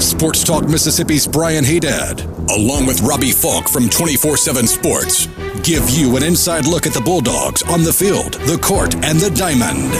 Sports 0.00 0.44
Talk 0.44 0.66
Mississippi's 0.66 1.26
Brian 1.26 1.62
Hadad, 1.62 2.20
along 2.50 2.86
with 2.86 3.02
Robbie 3.02 3.32
Faulk 3.32 3.68
from 3.68 3.90
24 3.90 4.36
7 4.36 4.66
Sports, 4.66 5.26
give 5.62 5.88
you 5.90 6.16
an 6.16 6.22
inside 6.22 6.66
look 6.66 6.86
at 6.86 6.94
the 6.94 7.00
Bulldogs 7.00 7.62
on 7.64 7.82
the 7.82 7.92
field, 7.92 8.34
the 8.46 8.56
court, 8.58 8.94
and 9.04 9.18
the 9.18 9.30
diamond. 9.30 9.90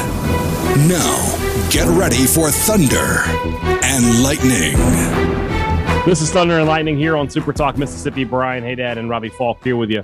Now, 0.89 1.69
get 1.71 1.87
ready 1.99 2.27
for 2.27 2.51
Thunder 2.51 3.21
and 3.85 4.23
Lightning. 4.23 4.77
This 6.07 6.23
is 6.23 6.31
Thunder 6.31 6.59
and 6.59 6.67
Lightning 6.67 6.97
here 6.97 7.17
on 7.17 7.29
Super 7.29 7.53
Talk 7.53 7.77
Mississippi. 7.77 8.25
Brian 8.25 8.65
Hadad 8.65 8.97
and 8.97 9.11
Robbie 9.11 9.29
Faulk 9.29 9.63
here 9.63 9.77
with 9.77 9.91
you 9.91 10.03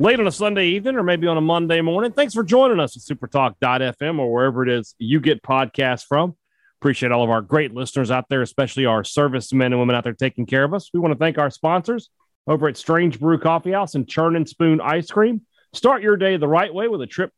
late 0.00 0.18
on 0.18 0.26
a 0.26 0.32
Sunday 0.32 0.68
evening 0.68 0.96
or 0.96 1.02
maybe 1.02 1.26
on 1.26 1.36
a 1.36 1.40
Monday 1.40 1.80
morning. 1.80 2.12
Thanks 2.12 2.34
for 2.34 2.42
joining 2.42 2.80
us 2.80 2.96
at 2.96 3.02
supertalk.fm 3.02 4.18
or 4.18 4.32
wherever 4.32 4.62
it 4.62 4.68
is 4.68 4.94
you 4.98 5.20
get 5.20 5.42
podcasts 5.42 6.04
from. 6.04 6.36
Appreciate 6.80 7.10
all 7.10 7.24
of 7.24 7.30
our 7.30 7.40
great 7.40 7.74
listeners 7.74 8.10
out 8.10 8.26
there, 8.28 8.42
especially 8.42 8.86
our 8.86 9.02
servicemen 9.02 9.72
and 9.72 9.80
women 9.80 9.96
out 9.96 10.04
there 10.04 10.12
taking 10.12 10.46
care 10.46 10.64
of 10.64 10.74
us. 10.74 10.90
We 10.94 11.00
want 11.00 11.12
to 11.12 11.18
thank 11.18 11.38
our 11.38 11.50
sponsors 11.50 12.10
over 12.46 12.68
at 12.68 12.76
Strange 12.76 13.18
Brew 13.18 13.38
Coffee 13.38 13.72
House 13.72 13.94
and 13.94 14.08
Churn 14.08 14.36
and 14.36 14.48
Spoon 14.48 14.80
Ice 14.80 15.10
Cream. 15.10 15.42
Start 15.72 16.02
your 16.02 16.16
day 16.16 16.36
the 16.36 16.48
right 16.48 16.72
way 16.72 16.88
with 16.88 17.02
a 17.02 17.06
trip 17.06 17.32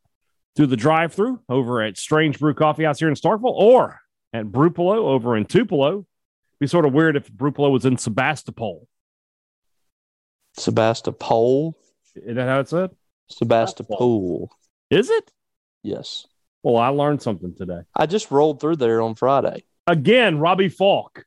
through 0.56 0.66
the 0.66 0.76
drive 0.76 1.14
through 1.14 1.40
over 1.48 1.82
at 1.82 1.96
Strange 1.96 2.38
Brew 2.38 2.54
Coffee 2.54 2.84
House 2.84 2.98
here 2.98 3.08
in 3.08 3.14
Starkville 3.14 3.54
or 3.54 4.00
at 4.32 4.46
Brewpelo 4.46 4.96
over 4.96 5.36
in 5.36 5.46
Tupelo 5.46 6.06
be 6.60 6.66
sort 6.66 6.84
of 6.84 6.92
weird 6.92 7.16
if 7.16 7.32
Brewpelo 7.32 7.72
was 7.72 7.86
in 7.86 7.96
Sebastopol. 7.96 8.86
Sebastopol. 10.56 11.76
Is 12.14 12.36
that 12.36 12.48
how 12.48 12.60
it's 12.60 12.70
said? 12.70 12.90
Sebastopol. 13.28 14.50
Is 14.90 15.08
it? 15.08 15.32
Yes. 15.82 16.26
Well, 16.62 16.76
I 16.76 16.88
learned 16.88 17.22
something 17.22 17.54
today. 17.54 17.82
I 17.94 18.06
just 18.06 18.30
rolled 18.30 18.60
through 18.60 18.76
there 18.76 19.00
on 19.00 19.14
Friday. 19.14 19.64
Again, 19.86 20.38
Robbie 20.38 20.68
Faulk, 20.68 21.24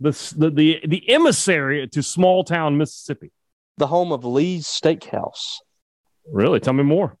the 0.00 0.10
the 0.36 0.50
the, 0.50 0.80
the 0.86 1.10
emissary 1.10 1.86
to 1.88 2.02
small 2.02 2.44
town 2.44 2.76
Mississippi, 2.76 3.32
the 3.76 3.86
home 3.86 4.12
of 4.12 4.24
Lee's 4.24 4.66
Steakhouse. 4.66 5.58
Really? 6.30 6.60
Tell 6.60 6.72
me 6.72 6.82
more. 6.82 7.16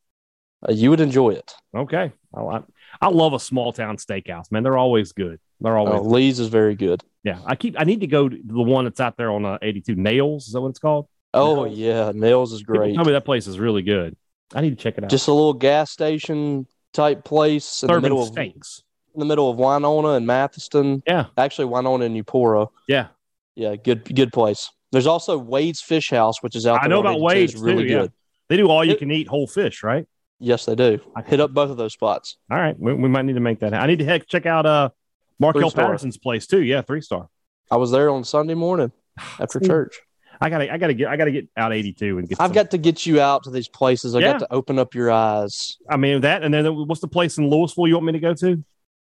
Uh, 0.68 0.72
you 0.72 0.90
would 0.90 1.00
enjoy 1.00 1.30
it. 1.30 1.54
Okay. 1.74 2.12
I, 2.34 2.40
I, 2.40 2.60
I 3.00 3.08
love 3.08 3.32
a 3.32 3.40
small 3.40 3.72
town 3.72 3.96
steakhouse, 3.98 4.50
man. 4.50 4.62
They're 4.62 4.78
always 4.78 5.12
good. 5.12 5.38
They're 5.60 5.76
always. 5.76 6.00
Oh, 6.00 6.02
Lee's 6.02 6.40
is 6.40 6.48
very 6.48 6.74
good. 6.74 7.02
Yeah, 7.22 7.38
I 7.44 7.56
keep. 7.56 7.76
I 7.78 7.84
need 7.84 8.00
to 8.00 8.06
go 8.06 8.28
to 8.28 8.36
the 8.44 8.62
one 8.62 8.84
that's 8.84 9.00
out 9.00 9.16
there 9.16 9.30
on 9.30 9.44
uh, 9.44 9.58
82 9.62 9.94
Nails. 9.94 10.46
Is 10.46 10.52
that 10.52 10.60
what 10.60 10.68
it's 10.68 10.78
called? 10.78 11.08
Oh 11.32 11.64
Nails. 11.64 11.78
yeah, 11.78 12.12
Nails 12.14 12.52
is 12.52 12.62
great. 12.62 12.90
People 12.90 12.96
tell 12.96 13.04
me 13.04 13.12
that 13.12 13.24
place 13.24 13.46
is 13.46 13.58
really 13.58 13.82
good. 13.82 14.16
I 14.54 14.60
need 14.60 14.70
to 14.70 14.76
check 14.76 14.96
it 14.98 15.04
out. 15.04 15.10
Just 15.10 15.28
a 15.28 15.32
little 15.32 15.54
gas 15.54 15.90
station 15.90 16.66
type 16.96 17.24
place 17.24 17.82
in 17.82 17.88
Serving 17.88 18.02
the 18.02 18.08
middle 18.08 18.22
of 18.22 18.36
in 18.36 19.20
the 19.20 19.24
middle 19.24 19.50
of 19.50 19.58
Winona 19.58 20.10
and 20.10 20.26
Mathiston. 20.26 21.02
Yeah, 21.06 21.26
actually 21.36 21.66
Winona 21.66 22.06
and 22.06 22.24
Eupora. 22.24 22.68
Yeah, 22.88 23.08
yeah, 23.54 23.76
good 23.76 24.14
good 24.14 24.32
place. 24.32 24.70
There's 24.92 25.06
also 25.06 25.38
Wade's 25.38 25.80
Fish 25.80 26.10
House, 26.10 26.42
which 26.42 26.56
is 26.56 26.66
out. 26.66 26.74
There. 26.74 26.84
I 26.84 26.86
know 26.88 27.00
about 27.00 27.20
Wade's 27.20 27.54
really 27.54 27.84
yeah. 27.84 27.98
good. 28.00 28.12
They 28.48 28.56
do 28.56 28.68
all 28.68 28.84
you 28.84 28.96
can 28.96 29.10
eat 29.10 29.28
whole 29.28 29.46
fish, 29.46 29.82
right? 29.82 30.06
Yes, 30.38 30.66
they 30.66 30.74
do. 30.74 31.00
I 31.14 31.22
hit 31.22 31.40
up 31.40 31.52
both 31.52 31.70
of 31.70 31.76
those 31.76 31.92
spots. 31.92 32.36
All 32.50 32.58
right, 32.58 32.78
we, 32.78 32.92
we 32.94 33.08
might 33.08 33.24
need 33.24 33.34
to 33.34 33.40
make 33.40 33.60
that. 33.60 33.74
I 33.74 33.86
need 33.86 33.98
to 33.98 34.04
heck 34.04 34.26
check 34.26 34.46
out 34.46 34.66
uh 34.66 34.90
Markel 35.38 35.70
Patterson's 35.70 36.18
place 36.18 36.46
too. 36.46 36.62
Yeah, 36.62 36.82
three 36.82 37.00
star. 37.00 37.28
I 37.70 37.76
was 37.76 37.90
there 37.90 38.10
on 38.10 38.24
Sunday 38.24 38.54
morning 38.54 38.92
after 39.38 39.60
church. 39.60 40.00
I 40.40 40.50
gotta, 40.50 40.72
I 40.72 40.76
gotta 40.78 40.94
get, 40.94 41.08
I 41.08 41.16
gotta 41.16 41.30
get 41.30 41.48
out 41.56 41.72
eighty 41.72 41.92
two 41.92 42.18
and 42.18 42.28
get. 42.28 42.40
I've 42.40 42.48
some. 42.48 42.54
got 42.54 42.70
to 42.72 42.78
get 42.78 43.06
you 43.06 43.20
out 43.20 43.44
to 43.44 43.50
these 43.50 43.68
places. 43.68 44.14
I 44.14 44.20
Yeah. 44.20 44.32
got 44.32 44.38
to 44.40 44.52
open 44.52 44.78
up 44.78 44.94
your 44.94 45.10
eyes. 45.10 45.76
I 45.88 45.96
mean 45.96 46.20
that, 46.22 46.42
and 46.42 46.52
then 46.52 46.66
what's 46.86 47.00
the 47.00 47.08
place 47.08 47.38
in 47.38 47.48
Louisville 47.48 47.86
you 47.88 47.94
want 47.94 48.06
me 48.06 48.12
to 48.12 48.18
go 48.20 48.34
to? 48.34 48.62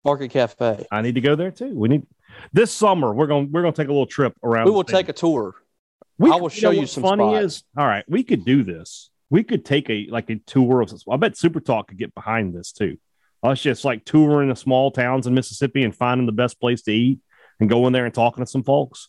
Market 0.05 0.29
Cafe. 0.31 0.87
I 0.93 1.03
need 1.03 1.17
to 1.17 1.21
go 1.21 1.35
there 1.35 1.51
too. 1.51 1.73
We 1.75 1.89
need 1.89 2.07
this 2.53 2.71
summer. 2.73 3.13
We're 3.13 3.27
gonna 3.27 3.49
we're 3.51 3.63
going 3.63 3.75
to 3.75 3.83
take 3.83 3.89
a 3.89 3.93
little 3.93 4.07
trip 4.07 4.35
around. 4.45 4.67
We 4.67 4.71
will 4.71 4.85
take 4.85 5.09
a 5.09 5.13
tour. 5.13 5.55
We 6.19 6.31
I 6.31 6.37
will 6.37 6.49
show 6.49 6.73
know 6.73 6.81
you 6.81 6.87
some 6.87 7.03
funny 7.03 7.23
spots. 7.25 7.45
is 7.45 7.65
all 7.77 7.87
right. 7.87 8.05
We 8.09 8.23
could 8.23 8.45
do 8.45 8.63
this. 8.63 9.11
We 9.31 9.43
could 9.45 9.65
take 9.65 9.91
a 9.91 10.07
like 10.11 10.31
a 10.31 10.37
tour 10.47 10.81
of. 10.81 10.93
I 11.11 11.17
bet 11.17 11.37
Super 11.37 11.61
Talk 11.61 11.89
could 11.89 11.99
get 11.99 12.15
behind 12.15 12.55
this 12.55 12.73
too. 12.73 12.97
Us 13.43 13.61
just 13.61 13.85
like 13.85 14.05
touring 14.05 14.49
the 14.49 14.57
small 14.57 14.91
towns 14.91 15.27
in 15.27 15.35
Mississippi 15.35 15.83
and 15.85 15.95
finding 15.95 16.27
the 16.27 16.33
best 16.33 16.61
place 16.61 16.83
to 16.83 16.93
eat 16.93 17.21
and 17.61 17.69
going 17.69 17.93
there 17.93 18.05
and 18.05 18.15
talking 18.15 18.45
to 18.45 18.51
some 18.51 18.65
folks. 18.65 19.09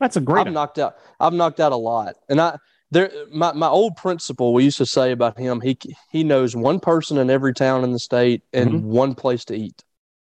That's 0.00 0.16
a 0.16 0.20
great. 0.20 0.46
I've 0.46 0.52
knocked 0.52 0.78
out. 0.78 0.96
I've 1.20 1.32
knocked 1.32 1.60
out 1.60 1.72
a 1.72 1.76
lot, 1.76 2.14
and 2.28 2.40
I 2.40 2.58
there. 2.90 3.10
My 3.32 3.52
my 3.52 3.68
old 3.68 3.96
principal, 3.96 4.52
we 4.52 4.64
used 4.64 4.78
to 4.78 4.86
say 4.86 5.10
about 5.12 5.38
him, 5.38 5.60
he 5.60 5.78
he 6.10 6.24
knows 6.24 6.54
one 6.54 6.80
person 6.80 7.18
in 7.18 7.30
every 7.30 7.52
town 7.54 7.84
in 7.84 7.92
the 7.92 7.98
state 7.98 8.42
and 8.52 8.70
Mhm. 8.72 8.82
one 8.82 9.14
place 9.14 9.44
to 9.46 9.56
eat. 9.56 9.84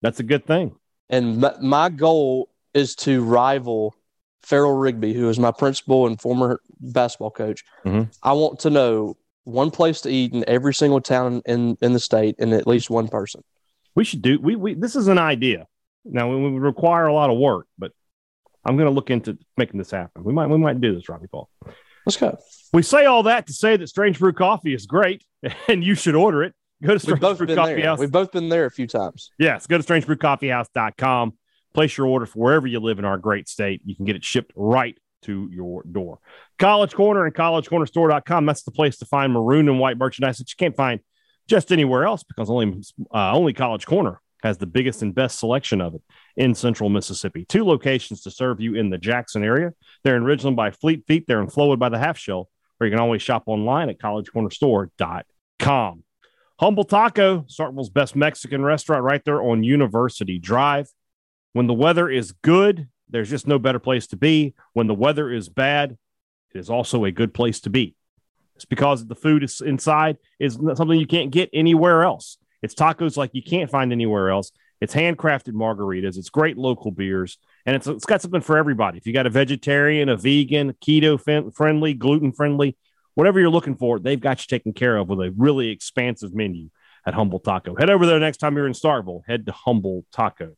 That's 0.01 0.19
a 0.19 0.23
good 0.23 0.45
thing. 0.45 0.75
And 1.09 1.39
my, 1.39 1.53
my 1.61 1.89
goal 1.89 2.49
is 2.73 2.95
to 2.97 3.23
rival 3.23 3.95
Farrell 4.43 4.73
Rigby, 4.77 5.13
who 5.13 5.29
is 5.29 5.39
my 5.39 5.51
principal 5.51 6.05
and 6.05 6.19
former 6.21 6.59
basketball 6.79 7.31
coach. 7.31 7.63
Mhm. 7.85 8.13
I 8.21 8.33
want 8.33 8.59
to 8.59 8.69
know 8.69 9.17
one 9.45 9.71
place 9.71 10.01
to 10.01 10.09
eat 10.09 10.33
in 10.33 10.43
every 10.47 10.73
single 10.73 11.01
town 11.01 11.41
in 11.47 11.77
in 11.81 11.93
the 11.93 11.99
state, 11.99 12.35
and 12.37 12.53
at 12.53 12.67
least 12.67 12.89
one 12.91 13.07
person. 13.07 13.43
We 13.95 14.03
should 14.03 14.21
do. 14.21 14.39
We 14.39 14.55
we. 14.55 14.75
This 14.75 14.95
is 14.95 15.07
an 15.07 15.17
idea. 15.17 15.65
Now 16.03 16.29
we 16.29 16.39
would 16.39 16.61
require 16.61 17.07
a 17.07 17.13
lot 17.13 17.31
of 17.31 17.37
work, 17.39 17.65
but 17.79 17.91
I'm 18.65 18.75
going 18.75 18.87
to 18.87 18.93
look 18.93 19.09
into 19.09 19.37
making 19.57 19.77
this 19.77 19.91
happen. 19.91 20.23
We 20.23 20.33
might 20.33 20.47
we 20.47 20.57
might 20.57 20.81
do 20.81 20.95
this, 20.95 21.07
Robbie 21.07 21.27
Paul. 21.27 21.49
Let's 22.05 22.17
go. 22.17 22.37
We 22.73 22.81
say 22.81 23.05
all 23.05 23.23
that 23.23 23.47
to 23.47 23.53
say 23.53 23.77
that 23.77 23.87
Strange 23.87 24.19
Brew 24.19 24.33
Coffee 24.33 24.73
is 24.73 24.85
great, 24.85 25.23
and 25.67 25.83
you 25.83 25.95
should 25.95 26.15
order 26.15 26.43
it. 26.43 26.53
Go 26.81 26.89
to 26.89 26.93
We've 26.93 27.01
Strange 27.17 27.37
Brew 27.37 27.47
been 27.47 27.55
Coffee 27.55 27.75
there. 27.75 27.85
House. 27.85 27.99
We've 27.99 28.11
both 28.11 28.31
been 28.31 28.49
there 28.49 28.65
a 28.65 28.71
few 28.71 28.87
times. 28.87 29.31
Yes, 29.39 29.65
go 29.67 29.77
to 29.77 29.83
strangebrewcoffeehouse.com. 29.83 31.33
Place 31.73 31.97
your 31.97 32.07
order 32.07 32.25
for 32.25 32.39
wherever 32.39 32.67
you 32.67 32.79
live 32.79 32.99
in 32.99 33.05
our 33.05 33.17
great 33.17 33.47
state. 33.47 33.81
You 33.85 33.95
can 33.95 34.05
get 34.05 34.15
it 34.15 34.23
shipped 34.23 34.51
right 34.55 34.97
to 35.23 35.49
your 35.51 35.83
door. 35.83 36.19
College 36.59 36.93
Corner 36.93 37.25
and 37.25 37.33
collegecornerstore.com. 37.33 38.45
That's 38.45 38.63
the 38.63 38.71
place 38.71 38.97
to 38.97 39.05
find 39.05 39.33
maroon 39.33 39.67
and 39.67 39.79
white 39.79 39.97
merchandise 39.97 40.37
that 40.37 40.49
you 40.49 40.55
can't 40.57 40.75
find 40.75 40.99
just 41.47 41.71
anywhere 41.71 42.05
else 42.05 42.23
because 42.23 42.49
only 42.49 42.81
uh, 43.13 43.33
only 43.33 43.53
College 43.53 43.85
Corner 43.85 44.21
has 44.43 44.57
the 44.57 44.65
biggest 44.65 45.01
and 45.01 45.13
best 45.13 45.39
selection 45.39 45.81
of 45.81 45.95
it 45.95 46.01
in 46.37 46.55
central 46.55 46.89
Mississippi. 46.89 47.45
Two 47.45 47.65
locations 47.65 48.21
to 48.23 48.31
serve 48.31 48.59
you 48.59 48.75
in 48.75 48.89
the 48.89 48.97
Jackson 48.97 49.43
area. 49.43 49.73
They're 50.03 50.17
in 50.17 50.23
Ridgeland 50.23 50.55
by 50.55 50.71
Fleet 50.71 51.05
Feet. 51.07 51.25
They're 51.27 51.41
in 51.41 51.47
Flowood 51.47 51.79
by 51.79 51.89
the 51.89 51.99
Half 51.99 52.17
Shell, 52.17 52.49
or 52.79 52.87
you 52.87 52.91
can 52.91 52.99
always 52.99 53.21
shop 53.21 53.43
online 53.45 53.89
at 53.89 53.99
collegecornerstore.com. 53.99 56.03
Humble 56.57 56.85
Taco, 56.85 57.41
Starkville's 57.41 57.89
best 57.89 58.15
Mexican 58.15 58.63
restaurant 58.63 59.03
right 59.03 59.21
there 59.25 59.41
on 59.41 59.63
University 59.63 60.39
Drive. 60.39 60.87
When 61.53 61.67
the 61.67 61.73
weather 61.73 62.09
is 62.09 62.31
good, 62.31 62.87
there's 63.09 63.29
just 63.29 63.47
no 63.47 63.59
better 63.59 63.79
place 63.79 64.07
to 64.07 64.17
be. 64.17 64.55
When 64.73 64.87
the 64.87 64.93
weather 64.93 65.31
is 65.31 65.49
bad, 65.49 65.97
it 66.53 66.59
is 66.59 66.69
also 66.69 67.05
a 67.05 67.11
good 67.11 67.33
place 67.33 67.59
to 67.61 67.69
be. 67.69 67.95
It's 68.55 68.65
because 68.65 69.05
the 69.05 69.15
food 69.15 69.43
is 69.43 69.61
inside 69.61 70.17
is 70.39 70.57
something 70.75 70.99
you 70.99 71.07
can't 71.07 71.31
get 71.31 71.49
anywhere 71.53 72.03
else. 72.03 72.37
It's 72.61 72.73
tacos 72.73 73.17
like 73.17 73.31
you 73.33 73.43
can't 73.43 73.69
find 73.69 73.91
anywhere 73.91 74.29
else. 74.29 74.51
It's 74.81 74.93
handcrafted 74.93 75.53
margaritas. 75.53 76.17
It's 76.17 76.29
great 76.29 76.57
local 76.57 76.91
beers, 76.91 77.37
and 77.65 77.75
it's 77.75 77.87
it's 77.87 78.05
got 78.05 78.21
something 78.21 78.41
for 78.41 78.57
everybody. 78.57 78.97
If 78.97 79.07
you 79.07 79.13
got 79.13 79.25
a 79.25 79.29
vegetarian, 79.29 80.09
a 80.09 80.17
vegan, 80.17 80.73
keto 80.73 81.53
friendly, 81.53 81.93
gluten 81.93 82.33
friendly, 82.33 82.77
whatever 83.15 83.39
you're 83.39 83.49
looking 83.49 83.75
for, 83.75 83.99
they've 83.99 84.19
got 84.19 84.41
you 84.41 84.47
taken 84.47 84.73
care 84.73 84.97
of 84.97 85.07
with 85.07 85.19
a 85.19 85.33
really 85.35 85.69
expansive 85.69 86.33
menu 86.33 86.69
at 87.05 87.13
Humble 87.13 87.39
Taco. 87.39 87.75
Head 87.75 87.89
over 87.89 88.05
there 88.05 88.19
next 88.19 88.37
time 88.37 88.55
you're 88.55 88.67
in 88.67 88.73
Starville. 88.73 89.21
Head 89.27 89.45
to 89.45 89.51
Humble 89.51 90.05
Taco. 90.11 90.55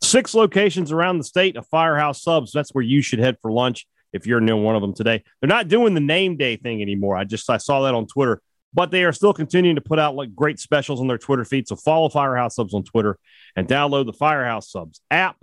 Six 0.00 0.34
locations 0.34 0.92
around 0.92 1.18
the 1.18 1.24
state 1.24 1.56
of 1.56 1.66
Firehouse 1.68 2.22
Subs. 2.22 2.52
That's 2.52 2.70
where 2.70 2.84
you 2.84 3.02
should 3.02 3.18
head 3.18 3.36
for 3.40 3.52
lunch 3.52 3.86
if 4.12 4.26
you're 4.26 4.40
near 4.40 4.56
one 4.56 4.76
of 4.76 4.82
them 4.82 4.94
today. 4.94 5.22
They're 5.40 5.48
not 5.48 5.68
doing 5.68 5.94
the 5.94 6.00
name 6.00 6.36
day 6.36 6.56
thing 6.56 6.82
anymore. 6.82 7.16
I 7.16 7.24
just 7.24 7.48
I 7.48 7.56
saw 7.56 7.82
that 7.82 7.94
on 7.94 8.06
Twitter, 8.06 8.42
but 8.74 8.90
they 8.90 9.04
are 9.04 9.12
still 9.12 9.32
continuing 9.32 9.76
to 9.76 9.82
put 9.82 9.98
out 9.98 10.14
like 10.14 10.34
great 10.34 10.58
specials 10.58 11.00
on 11.00 11.06
their 11.06 11.18
Twitter 11.18 11.44
feed. 11.44 11.68
So 11.68 11.76
follow 11.76 12.08
Firehouse 12.08 12.56
Subs 12.56 12.74
on 12.74 12.84
Twitter 12.84 13.18
and 13.56 13.68
download 13.68 14.06
the 14.06 14.12
Firehouse 14.12 14.70
Subs 14.70 15.00
app 15.10 15.36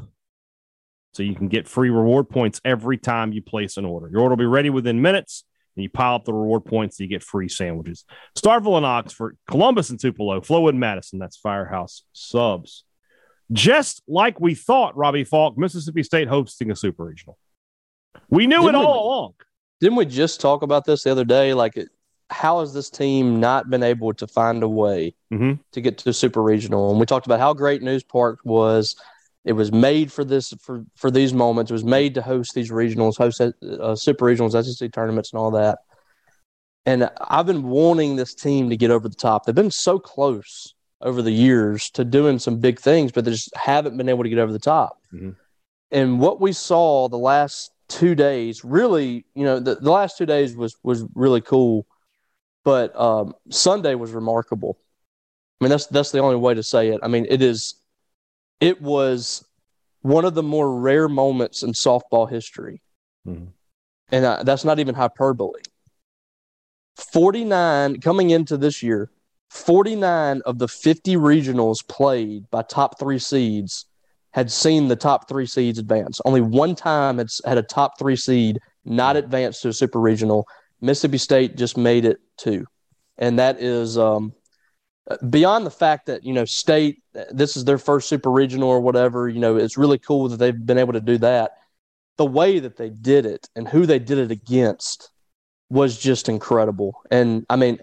so 1.14 1.24
you 1.24 1.36
can 1.36 1.48
get 1.48 1.68
free 1.68 1.90
reward 1.90 2.30
points 2.30 2.62
every 2.64 2.98
time 2.98 3.32
you 3.32 3.42
place 3.42 3.78
an 3.78 3.86
order. 3.86 4.10
Your 4.10 4.22
order 4.22 4.34
will 4.34 4.38
be 4.38 4.46
ready 4.46 4.70
within 4.70 5.02
minutes. 5.02 5.44
And 5.76 5.84
you 5.84 5.90
pile 5.90 6.16
up 6.16 6.26
the 6.26 6.34
reward 6.34 6.66
points, 6.66 6.98
so 6.98 7.04
you 7.04 7.10
get 7.10 7.24
free 7.24 7.48
sandwiches. 7.48 8.04
Starville 8.38 8.76
and 8.76 8.86
Oxford, 8.86 9.38
Columbus 9.48 9.92
and 9.92 10.00
Tupelo, 10.00 10.42
Flowood 10.42 10.70
and 10.72 10.80
Madison. 10.80 11.20
That's 11.20 11.38
Firehouse 11.38 12.04
Subs. 12.12 12.84
Just 13.52 14.02
like 14.08 14.40
we 14.42 14.56
thought, 14.56 14.98
Robbie 14.98 15.24
Faulk, 15.24 15.58
Mississippi 15.58 16.04
State 16.04 16.28
hosting 16.28 16.70
a 16.70 16.76
super 16.76 17.06
regional. 17.06 17.38
We 18.30 18.46
knew 18.46 18.58
Didn't 18.62 18.76
it 18.76 18.80
we? 18.80 18.84
all 18.84 19.08
along. 19.08 19.34
Didn't 19.80 19.96
we 19.96 20.06
just 20.06 20.42
talk 20.42 20.64
about 20.64 20.86
this 20.86 21.04
the 21.04 21.12
other 21.12 21.24
day? 21.24 21.54
Like 21.54 21.78
it, 21.78 21.90
how 22.30 22.60
has 22.60 22.74
this 22.74 22.90
team 22.90 23.40
not 23.40 23.70
been 23.70 23.84
able 23.84 24.14
to 24.14 24.28
find 24.28 24.64
a 24.64 24.70
way 24.70 25.16
mm-hmm. 25.32 25.54
to 25.72 25.82
get 25.82 25.98
to 26.00 26.14
super 26.14 26.42
regional? 26.42 26.92
And 26.92 27.00
we 27.00 27.06
talked 27.06 27.26
about 27.26 27.40
how 27.40 27.54
great 27.54 27.82
Nusz 27.82 28.08
Park 28.08 28.40
was. 28.44 28.96
It 29.46 29.54
was 29.54 29.72
made 29.72 30.12
for 30.12 30.24
this 30.24 30.54
for 30.62 30.86
for 30.96 31.10
these 31.10 31.34
moments. 31.34 31.72
It 31.72 31.74
was 31.74 31.86
made 31.86 32.14
to 32.16 32.22
host 32.22 32.54
these 32.54 32.72
regionals, 32.72 33.18
host 33.18 33.42
uh, 33.42 33.96
super 33.96 34.26
regionals, 34.26 34.64
SEC 34.64 34.92
tournaments, 34.92 35.32
and 35.32 35.40
all 35.40 35.52
that. 35.52 35.80
And 36.86 37.10
I've 37.22 37.46
been 37.46 37.64
wanting 37.64 38.16
this 38.16 38.34
team 38.34 38.70
to 38.70 38.78
get 38.78 38.92
over 38.92 39.08
the 39.08 39.16
top. 39.16 39.46
They've 39.46 39.56
been 39.56 39.72
so 39.72 40.00
close 40.00 40.74
over 41.02 41.22
the 41.22 41.32
years 41.32 41.90
to 41.92 42.04
doing 42.04 42.40
some 42.40 42.60
big 42.60 42.80
things, 42.80 43.12
but 43.12 43.26
they 43.26 43.32
just 43.32 43.56
haven't 43.56 43.98
been 43.98 44.10
able 44.10 44.24
to 44.24 44.30
get 44.30 44.40
over 44.40 44.52
the 44.52 44.60
top. 44.60 45.02
Mm-hmm. 45.14 45.32
And 45.92 46.20
what 46.20 46.42
we 46.42 46.52
saw 46.52 47.08
the 47.08 47.18
last 47.18 47.72
two 47.88 48.16
days, 48.16 48.64
really, 48.64 49.26
you 49.34 49.44
know, 49.44 49.60
the, 49.60 49.76
the 49.76 49.92
last 49.92 50.18
two 50.18 50.26
days 50.26 50.56
was 50.56 50.76
was 50.84 51.06
really 51.16 51.42
cool, 51.42 51.86
but 52.70 52.96
um, 52.96 53.34
Sunday 53.50 53.96
was 53.96 54.12
remarkable. 54.12 54.78
I 55.60 55.66
mean, 55.66 55.72
that's 55.72 55.88
that's 55.88 56.12
the 56.12 56.20
only 56.20 56.36
way 56.36 56.54
to 56.54 56.62
say 56.62 56.90
it. 56.90 57.00
I 57.02 57.08
mean, 57.08 57.26
it 57.28 57.42
is, 57.42 57.74
it 58.60 58.80
was 58.80 59.44
one 60.04 60.24
of 60.24 60.36
the 60.36 60.44
more 60.44 60.80
rare 60.80 61.10
moments 61.10 61.64
in 61.64 61.72
softball 61.72 62.30
history, 62.30 62.84
mm-hmm. 63.28 63.46
and 64.12 64.24
uh, 64.24 64.44
that's 64.44 64.64
not 64.64 64.78
even 64.78 64.94
hyperbole. 64.94 65.62
Forty 66.96 67.44
nine 67.44 68.02
coming 68.02 68.30
into 68.30 68.56
this 68.56 68.84
year, 68.84 69.10
forty 69.50 69.96
nine 69.96 70.44
of 70.46 70.60
the 70.60 70.68
fifty 70.68 71.16
regionals 71.16 71.78
played 71.88 72.48
by 72.52 72.62
top 72.62 73.00
three 73.00 73.18
seeds 73.18 73.88
had 74.30 74.52
seen 74.52 74.90
the 74.90 74.96
top 74.96 75.28
three 75.28 75.48
seeds 75.48 75.80
advance. 75.80 76.22
Only 76.24 76.42
one 76.42 76.76
time 76.76 77.20
it's 77.20 77.42
had 77.44 77.58
a 77.58 77.64
top 77.64 77.98
three 77.98 78.16
seed 78.16 78.60
not 78.86 79.18
advance 79.18 79.60
to 79.62 79.70
a 79.70 79.74
super 79.74 80.00
regional. 80.00 80.46
Mississippi 80.82 81.18
State 81.18 81.58
just 81.58 81.78
made 81.78 82.06
it 82.06 82.20
two, 82.38 82.66
and 83.18 83.40
that 83.40 83.62
is 83.62 83.98
um, 83.98 84.34
beyond 85.30 85.66
the 85.66 85.72
fact 85.72 86.06
that 86.08 86.24
you 86.24 86.34
know 86.34 86.46
State 86.46 87.02
this 87.32 87.58
is 87.58 87.66
their 87.66 87.78
first 87.78 88.08
super 88.08 88.32
regional 88.32 88.70
or 88.70 88.80
whatever. 88.80 89.28
You 89.28 89.40
know 89.40 89.58
it's 89.58 89.78
really 89.78 89.98
cool 89.98 90.30
that 90.30 90.38
they've 90.38 90.66
been 90.66 90.78
able 90.78 90.94
to 90.94 91.02
do 91.02 91.18
that. 91.20 91.52
The 92.18 92.26
way 92.26 92.60
that 92.60 92.78
they 92.78 92.90
did 92.90 93.26
it 93.26 93.48
and 93.56 93.68
who 93.68 93.86
they 93.86 94.00
did 94.00 94.18
it 94.18 94.32
against 94.32 95.10
was 95.70 95.98
just 95.98 96.28
incredible. 96.28 97.02
And 97.12 97.46
I 97.50 97.56
mean, 97.56 97.80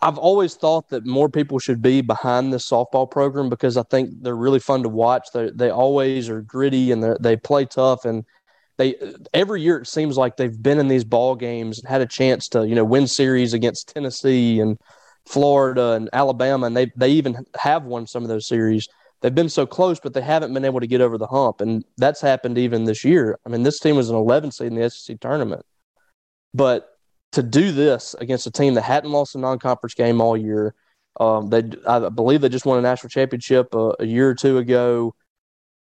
I've 0.00 0.18
always 0.18 0.54
thought 0.54 0.88
that 0.90 1.04
more 1.04 1.28
people 1.28 1.58
should 1.58 1.82
be 1.82 2.00
behind 2.00 2.52
this 2.52 2.68
softball 2.68 3.10
program 3.10 3.48
because 3.48 3.76
I 3.76 3.82
think 3.82 4.10
they're 4.22 4.36
really 4.36 4.60
fun 4.60 4.82
to 4.82 4.88
watch. 4.88 5.28
They 5.32 5.50
they 5.50 5.70
always 5.70 6.28
are 6.28 6.42
gritty 6.42 6.92
and 6.92 7.16
they 7.20 7.36
play 7.36 7.64
tough 7.66 8.04
and 8.04 8.24
they 8.76 8.96
every 9.32 9.62
year 9.62 9.78
it 9.78 9.86
seems 9.86 10.16
like 10.16 10.36
they've 10.36 10.62
been 10.62 10.78
in 10.78 10.88
these 10.88 11.04
ball 11.04 11.36
games 11.36 11.78
and 11.78 11.88
had 11.88 12.00
a 12.00 12.06
chance 12.06 12.48
to 12.48 12.66
you 12.66 12.74
know 12.74 12.84
win 12.84 13.06
series 13.06 13.52
against 13.52 13.94
Tennessee 13.94 14.60
and 14.60 14.78
Florida 15.26 15.92
and 15.92 16.08
Alabama 16.12 16.66
and 16.66 16.76
they 16.76 16.90
they 16.96 17.10
even 17.10 17.44
have 17.56 17.84
won 17.84 18.06
some 18.06 18.22
of 18.22 18.28
those 18.28 18.46
series. 18.46 18.88
They've 19.20 19.34
been 19.34 19.48
so 19.48 19.64
close, 19.64 19.98
but 19.98 20.12
they 20.12 20.20
haven't 20.20 20.52
been 20.52 20.66
able 20.66 20.80
to 20.80 20.86
get 20.86 21.00
over 21.00 21.16
the 21.16 21.26
hump, 21.26 21.62
and 21.62 21.82
that's 21.96 22.20
happened 22.20 22.58
even 22.58 22.84
this 22.84 23.04
year. 23.04 23.38
I 23.46 23.48
mean, 23.48 23.62
this 23.62 23.80
team 23.80 23.96
was 23.96 24.10
an 24.10 24.16
11 24.16 24.50
seed 24.50 24.66
in 24.66 24.74
the 24.74 24.90
SEC 24.90 25.18
tournament, 25.18 25.64
but 26.52 26.94
to 27.34 27.42
do 27.42 27.72
this 27.72 28.14
against 28.20 28.46
a 28.46 28.50
team 28.50 28.74
that 28.74 28.82
hadn't 28.82 29.10
lost 29.10 29.34
a 29.34 29.38
non-conference 29.38 29.94
game 29.94 30.20
all 30.20 30.36
year. 30.36 30.74
Um, 31.18 31.48
they, 31.48 31.62
I 31.86 32.08
believe, 32.08 32.40
they 32.40 32.48
just 32.48 32.66
won 32.66 32.78
a 32.78 32.82
national 32.82 33.10
championship 33.10 33.74
a, 33.74 33.94
a, 34.00 34.06
year 34.06 34.28
or 34.28 34.34
two 34.34 34.58
ago. 34.58 35.14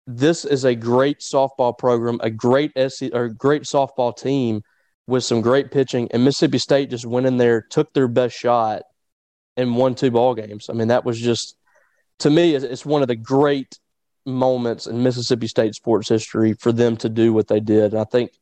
This 0.07 0.45
is 0.45 0.65
a 0.65 0.75
great 0.75 1.21
softball 1.21 1.77
program, 1.77 2.19
a 2.23 2.31
great 2.31 2.73
SC, 2.77 3.11
or 3.13 3.29
great 3.29 3.63
softball 3.63 4.17
team 4.17 4.63
with 5.07 5.25
some 5.25 5.41
great 5.41 5.71
pitching. 5.71 6.09
And 6.13 6.25
Mississippi 6.25 6.59
State 6.59 6.91
just 6.91 7.07
went 7.07 7.27
in 7.27 7.37
there, 7.37 7.63
took 7.63 7.93
their 7.93 8.09
best 8.09 8.37
shot, 8.37 8.83
and 9.57 9.77
won 9.77 9.95
two 9.95 10.11
ball 10.11 10.35
games. 10.35 10.69
I 10.71 10.73
mean, 10.73 10.89
that 10.89 11.05
was 11.05 11.21
just 11.21 11.57
to 12.21 12.31
me, 12.31 12.55
it's 12.55 12.85
one 12.85 13.03
of 13.03 13.09
the 13.09 13.17
great 13.17 13.79
moments 14.27 14.87
in 14.87 15.03
Mississippi 15.03 15.47
State 15.47 15.75
sports 15.75 16.09
history 16.09 16.53
for 16.53 16.71
them 16.71 16.97
to 16.99 17.09
do 17.09 17.33
what 17.33 17.49
they 17.49 17.61
did. 17.61 17.93
And 17.93 18.01
I 18.01 18.05
think 18.05 18.33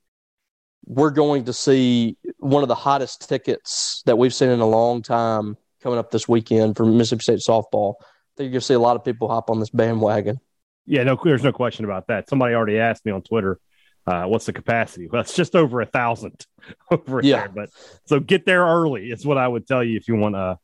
we're 0.85 1.11
going 1.11 1.45
to 1.45 1.53
see 1.53 2.17
one 2.39 2.63
of 2.63 2.69
the 2.69 2.75
hottest 2.75 3.29
tickets 3.29 4.03
that 4.07 4.19
we've 4.19 4.35
seen 4.35 4.51
in 4.51 4.61
a 4.61 4.67
long 4.67 5.03
time 5.03 5.57
coming 5.81 5.99
up 5.99 6.11
this 6.11 6.29
weekend 6.29 6.77
for 6.77 6.85
Mississippi 6.85 7.23
State 7.23 7.41
softball. 7.47 7.95
I 8.01 8.05
think 8.37 8.47
you're 8.47 8.51
going 8.51 8.61
to 8.61 8.67
see 8.67 8.75
a 8.75 8.81
lot 8.81 8.97
of 8.97 9.05
people 9.05 9.29
hop 9.29 9.49
on 9.49 9.61
this 9.61 9.71
bandwagon. 9.71 10.41
Yeah, 10.89 11.05
no, 11.05 11.21
there's 11.23 11.45
no 11.45 11.53
question 11.53 11.85
about 11.85 12.07
that. 12.07 12.29
Somebody 12.29 12.55
already 12.55 12.79
asked 12.79 13.05
me 13.05 13.13
on 13.13 13.23
Twitter, 13.23 13.61
uh, 14.07 14.25
what's 14.25 14.47
the 14.47 14.55
capacity? 14.55 15.07
Well, 15.07 15.21
it's 15.21 15.37
just 15.37 15.55
over 15.55 15.83
a 15.83 15.87
thousand 15.87 16.47
over 16.91 17.21
yeah. 17.23 17.41
there. 17.41 17.49
But 17.51 17.71
so 18.07 18.21
get 18.21 18.47
there 18.47 18.63
early. 18.63 19.11
It's 19.11 19.25
what 19.25 19.37
I 19.37 19.47
would 19.47 19.67
tell 19.67 19.85
you 19.85 19.99
if 19.99 20.09
you 20.09 20.17
want 20.17 20.35
uh, 20.35 20.57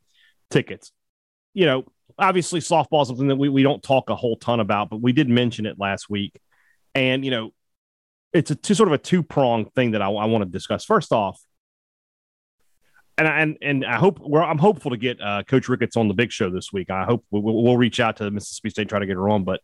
tickets. 0.50 0.93
You 1.53 1.67
know, 1.67 1.85
obviously 2.19 2.61
softball 2.61 3.03
is 3.03 3.09
something 3.09 3.29
that 3.29 3.37
we, 3.37 3.50
we 3.50 3.62
don't 3.62 3.82
talk 3.82 4.09
a 4.09 4.17
whole 4.17 4.37
ton 4.37 4.61
about, 4.61 4.88
but 4.88 5.03
we 5.03 5.12
did 5.12 5.29
mention 5.29 5.67
it 5.67 5.79
last 5.79 6.09
week. 6.09 6.41
And, 6.94 7.23
you 7.23 7.31
know, 7.31 7.53
it's 8.32 8.50
a 8.50 8.55
two, 8.55 8.75
sort 8.75 8.88
of 8.88 8.94
a 8.94 8.99
two 8.99 9.23
pronged 9.23 9.75
thing 9.75 9.91
that 9.91 10.00
I, 10.00 10.06
I 10.06 10.25
want 10.25 10.43
to 10.43 10.50
discuss. 10.50 10.85
First 10.85 11.12
off, 11.12 11.38
and 13.17 13.29
and 13.29 13.59
and 13.62 13.85
I 13.85 13.97
hope 13.97 14.19
well, 14.20 14.43
I'm 14.43 14.59
hopeful 14.59 14.91
to 14.91 14.97
get 14.97 15.20
uh, 15.20 15.44
Coach 15.44 15.69
Ricketts 15.69 15.97
on 15.97 16.09
the 16.09 16.15
big 16.15 16.32
show 16.32 16.50
this 16.50 16.73
week. 16.73 16.91
I 16.91 17.05
hope 17.05 17.25
we'll, 17.31 17.43
we'll 17.43 17.77
reach 17.77 18.00
out 18.00 18.17
to 18.17 18.31
Mississippi 18.31 18.70
State 18.70 18.88
try 18.88 18.99
to 18.99 19.06
get 19.06 19.15
her 19.15 19.29
on. 19.29 19.44
But 19.44 19.61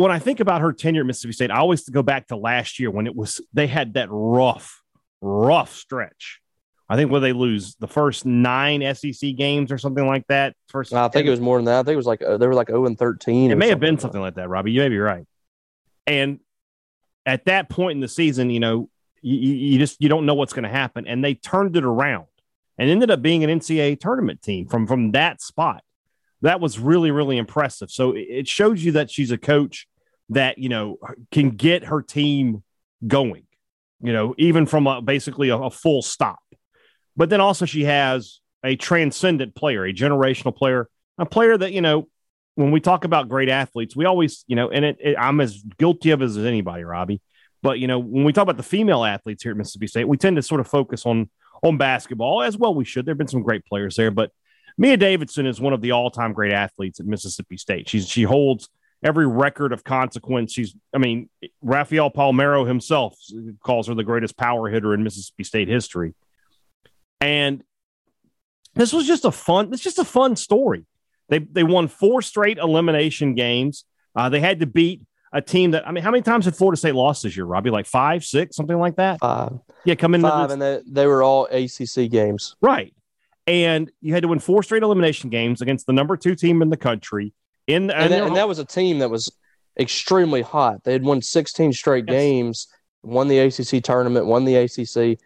when 0.00 0.10
I 0.10 0.18
think 0.18 0.40
about 0.40 0.62
her 0.62 0.72
tenure 0.72 1.02
at 1.02 1.06
Mississippi 1.06 1.32
State, 1.32 1.50
I 1.50 1.58
always 1.58 1.86
go 1.86 2.02
back 2.02 2.28
to 2.28 2.36
last 2.36 2.78
year 2.78 2.90
when 2.90 3.06
it 3.06 3.14
was 3.14 3.38
they 3.52 3.66
had 3.66 3.94
that 3.94 4.08
rough, 4.10 4.82
rough 5.20 5.74
stretch. 5.74 6.40
I 6.88 6.96
think 6.96 7.10
where 7.10 7.20
they 7.20 7.34
lose 7.34 7.76
the 7.76 7.86
first 7.86 8.24
nine 8.24 8.82
SEC 8.94 9.36
games 9.36 9.70
or 9.70 9.76
something 9.76 10.06
like 10.06 10.26
that. 10.28 10.56
First, 10.68 10.94
I 10.94 11.06
think 11.08 11.26
it 11.26 11.30
was 11.30 11.40
more 11.40 11.58
than 11.58 11.66
that. 11.66 11.80
I 11.80 11.82
think 11.82 11.92
it 11.92 11.96
was 11.96 12.06
like 12.06 12.22
uh, 12.22 12.38
they 12.38 12.46
were 12.46 12.54
like 12.54 12.68
zero 12.68 12.86
and 12.86 12.98
thirteen. 12.98 13.50
It 13.50 13.56
may 13.56 13.68
have 13.68 13.78
been 13.78 13.98
something 13.98 14.20
like 14.20 14.36
that, 14.36 14.48
Robbie. 14.48 14.72
You 14.72 14.80
may 14.80 14.88
be 14.88 14.98
right. 14.98 15.26
And 16.06 16.40
at 17.26 17.44
that 17.44 17.68
point 17.68 17.96
in 17.96 18.00
the 18.00 18.08
season, 18.08 18.48
you 18.48 18.58
know, 18.58 18.88
you, 19.20 19.36
you 19.36 19.78
just 19.78 20.00
you 20.00 20.08
don't 20.08 20.24
know 20.24 20.34
what's 20.34 20.54
going 20.54 20.64
to 20.64 20.70
happen, 20.70 21.06
and 21.06 21.22
they 21.22 21.34
turned 21.34 21.76
it 21.76 21.84
around 21.84 22.24
and 22.78 22.88
ended 22.88 23.10
up 23.10 23.20
being 23.20 23.44
an 23.44 23.50
NCAA 23.50 24.00
tournament 24.00 24.40
team 24.40 24.66
from 24.66 24.86
from 24.86 25.12
that 25.12 25.42
spot. 25.42 25.84
That 26.40 26.58
was 26.58 26.78
really 26.78 27.10
really 27.10 27.36
impressive. 27.36 27.90
So 27.90 28.14
it 28.16 28.48
shows 28.48 28.82
you 28.82 28.92
that 28.92 29.10
she's 29.10 29.30
a 29.30 29.38
coach 29.38 29.86
that 30.30 30.58
you 30.58 30.68
know 30.68 30.98
can 31.30 31.50
get 31.50 31.84
her 31.84 32.02
team 32.02 32.62
going. 33.06 33.44
You 34.02 34.12
know, 34.12 34.34
even 34.38 34.64
from 34.64 34.86
a, 34.86 35.02
basically 35.02 35.50
a, 35.50 35.56
a 35.56 35.70
full 35.70 36.00
stop. 36.00 36.38
But 37.16 37.28
then 37.28 37.40
also 37.40 37.66
she 37.66 37.84
has 37.84 38.40
a 38.64 38.76
transcendent 38.76 39.54
player, 39.54 39.84
a 39.84 39.92
generational 39.92 40.56
player, 40.56 40.88
a 41.18 41.26
player 41.26 41.56
that 41.56 41.72
you 41.72 41.82
know 41.82 42.08
when 42.54 42.70
we 42.70 42.80
talk 42.80 43.04
about 43.04 43.28
great 43.28 43.48
athletes, 43.48 43.96
we 43.96 44.04
always, 44.04 44.44
you 44.46 44.56
know, 44.56 44.70
and 44.70 44.84
it, 44.84 44.96
it, 45.00 45.16
I'm 45.18 45.40
as 45.40 45.62
guilty 45.78 46.10
of 46.10 46.22
as 46.22 46.36
anybody, 46.36 46.84
Robbie. 46.84 47.20
But 47.62 47.78
you 47.78 47.86
know, 47.86 47.98
when 47.98 48.24
we 48.24 48.32
talk 48.32 48.42
about 48.42 48.56
the 48.56 48.62
female 48.62 49.04
athletes 49.04 49.42
here 49.42 49.52
at 49.52 49.58
Mississippi 49.58 49.86
State, 49.86 50.08
we 50.08 50.16
tend 50.16 50.36
to 50.36 50.42
sort 50.42 50.60
of 50.60 50.68
focus 50.68 51.04
on 51.04 51.30
on 51.62 51.76
basketball 51.76 52.42
as 52.42 52.56
well. 52.56 52.74
We 52.74 52.84
should. 52.84 53.04
There've 53.04 53.18
been 53.18 53.28
some 53.28 53.42
great 53.42 53.66
players 53.66 53.96
there, 53.96 54.10
but 54.10 54.30
Mia 54.78 54.96
Davidson 54.96 55.46
is 55.46 55.60
one 55.60 55.74
of 55.74 55.82
the 55.82 55.92
all 55.92 56.10
time 56.10 56.32
great 56.32 56.52
athletes 56.52 57.00
at 57.00 57.06
Mississippi 57.06 57.56
State. 57.56 57.88
She's 57.88 58.08
she 58.08 58.22
holds 58.22 58.68
every 59.02 59.26
record 59.26 59.72
of 59.72 59.84
consequence. 59.84 60.52
She's, 60.52 60.74
I 60.94 60.98
mean, 60.98 61.28
Rafael 61.62 62.10
Palmeiro 62.10 62.66
himself 62.66 63.16
calls 63.62 63.88
her 63.88 63.94
the 63.94 64.04
greatest 64.04 64.36
power 64.36 64.68
hitter 64.68 64.94
in 64.94 65.02
Mississippi 65.02 65.44
State 65.44 65.68
history. 65.68 66.14
And 67.20 67.62
this 68.74 68.92
was 68.92 69.06
just 69.06 69.24
a 69.24 69.30
fun. 69.30 69.72
It's 69.72 69.82
just 69.82 69.98
a 69.98 70.04
fun 70.04 70.36
story. 70.36 70.86
They 71.28 71.38
they 71.38 71.62
won 71.62 71.88
four 71.88 72.22
straight 72.22 72.58
elimination 72.58 73.34
games. 73.34 73.84
Uh, 74.14 74.28
they 74.28 74.40
had 74.40 74.60
to 74.60 74.66
beat 74.66 75.02
a 75.32 75.40
team 75.40 75.72
that 75.72 75.86
I 75.86 75.92
mean, 75.92 76.02
how 76.02 76.10
many 76.10 76.22
times 76.22 76.44
had 76.44 76.56
Florida 76.56 76.76
State 76.76 76.94
lost 76.94 77.22
this 77.22 77.36
year, 77.36 77.46
Robbie? 77.46 77.70
Like 77.70 77.86
five, 77.86 78.24
six, 78.24 78.56
something 78.56 78.78
like 78.78 78.96
that. 78.96 79.20
Five. 79.20 79.58
Yeah, 79.84 79.94
come 79.94 80.14
in 80.14 80.22
five, 80.22 80.50
and 80.50 80.60
they, 80.60 80.80
they 80.86 81.06
were 81.06 81.22
all 81.22 81.46
ACC 81.46 82.10
games, 82.10 82.56
right? 82.60 82.94
And 83.46 83.90
you 84.00 84.12
had 84.12 84.22
to 84.22 84.28
win 84.28 84.38
four 84.38 84.62
straight 84.62 84.82
elimination 84.82 85.30
games 85.30 85.60
against 85.60 85.86
the 85.86 85.92
number 85.92 86.16
two 86.16 86.34
team 86.34 86.62
in 86.62 86.68
the 86.68 86.76
country. 86.76 87.32
In 87.70 87.90
and, 87.90 87.92
and, 87.92 88.12
that, 88.12 88.22
and 88.26 88.36
that, 88.36 88.48
was 88.48 88.58
a 88.58 88.64
team 88.64 88.98
that 88.98 89.10
was 89.10 89.30
extremely 89.78 90.42
hot. 90.42 90.84
They 90.84 90.92
had 90.92 91.02
won 91.02 91.22
16 91.22 91.72
straight 91.72 92.04
yes. 92.06 92.12
games, 92.12 92.68
won 93.02 93.28
the 93.28 93.38
ACC 93.38 93.82
tournament, 93.82 94.26
won 94.26 94.44
the 94.44 94.56
ACC. 94.56 95.18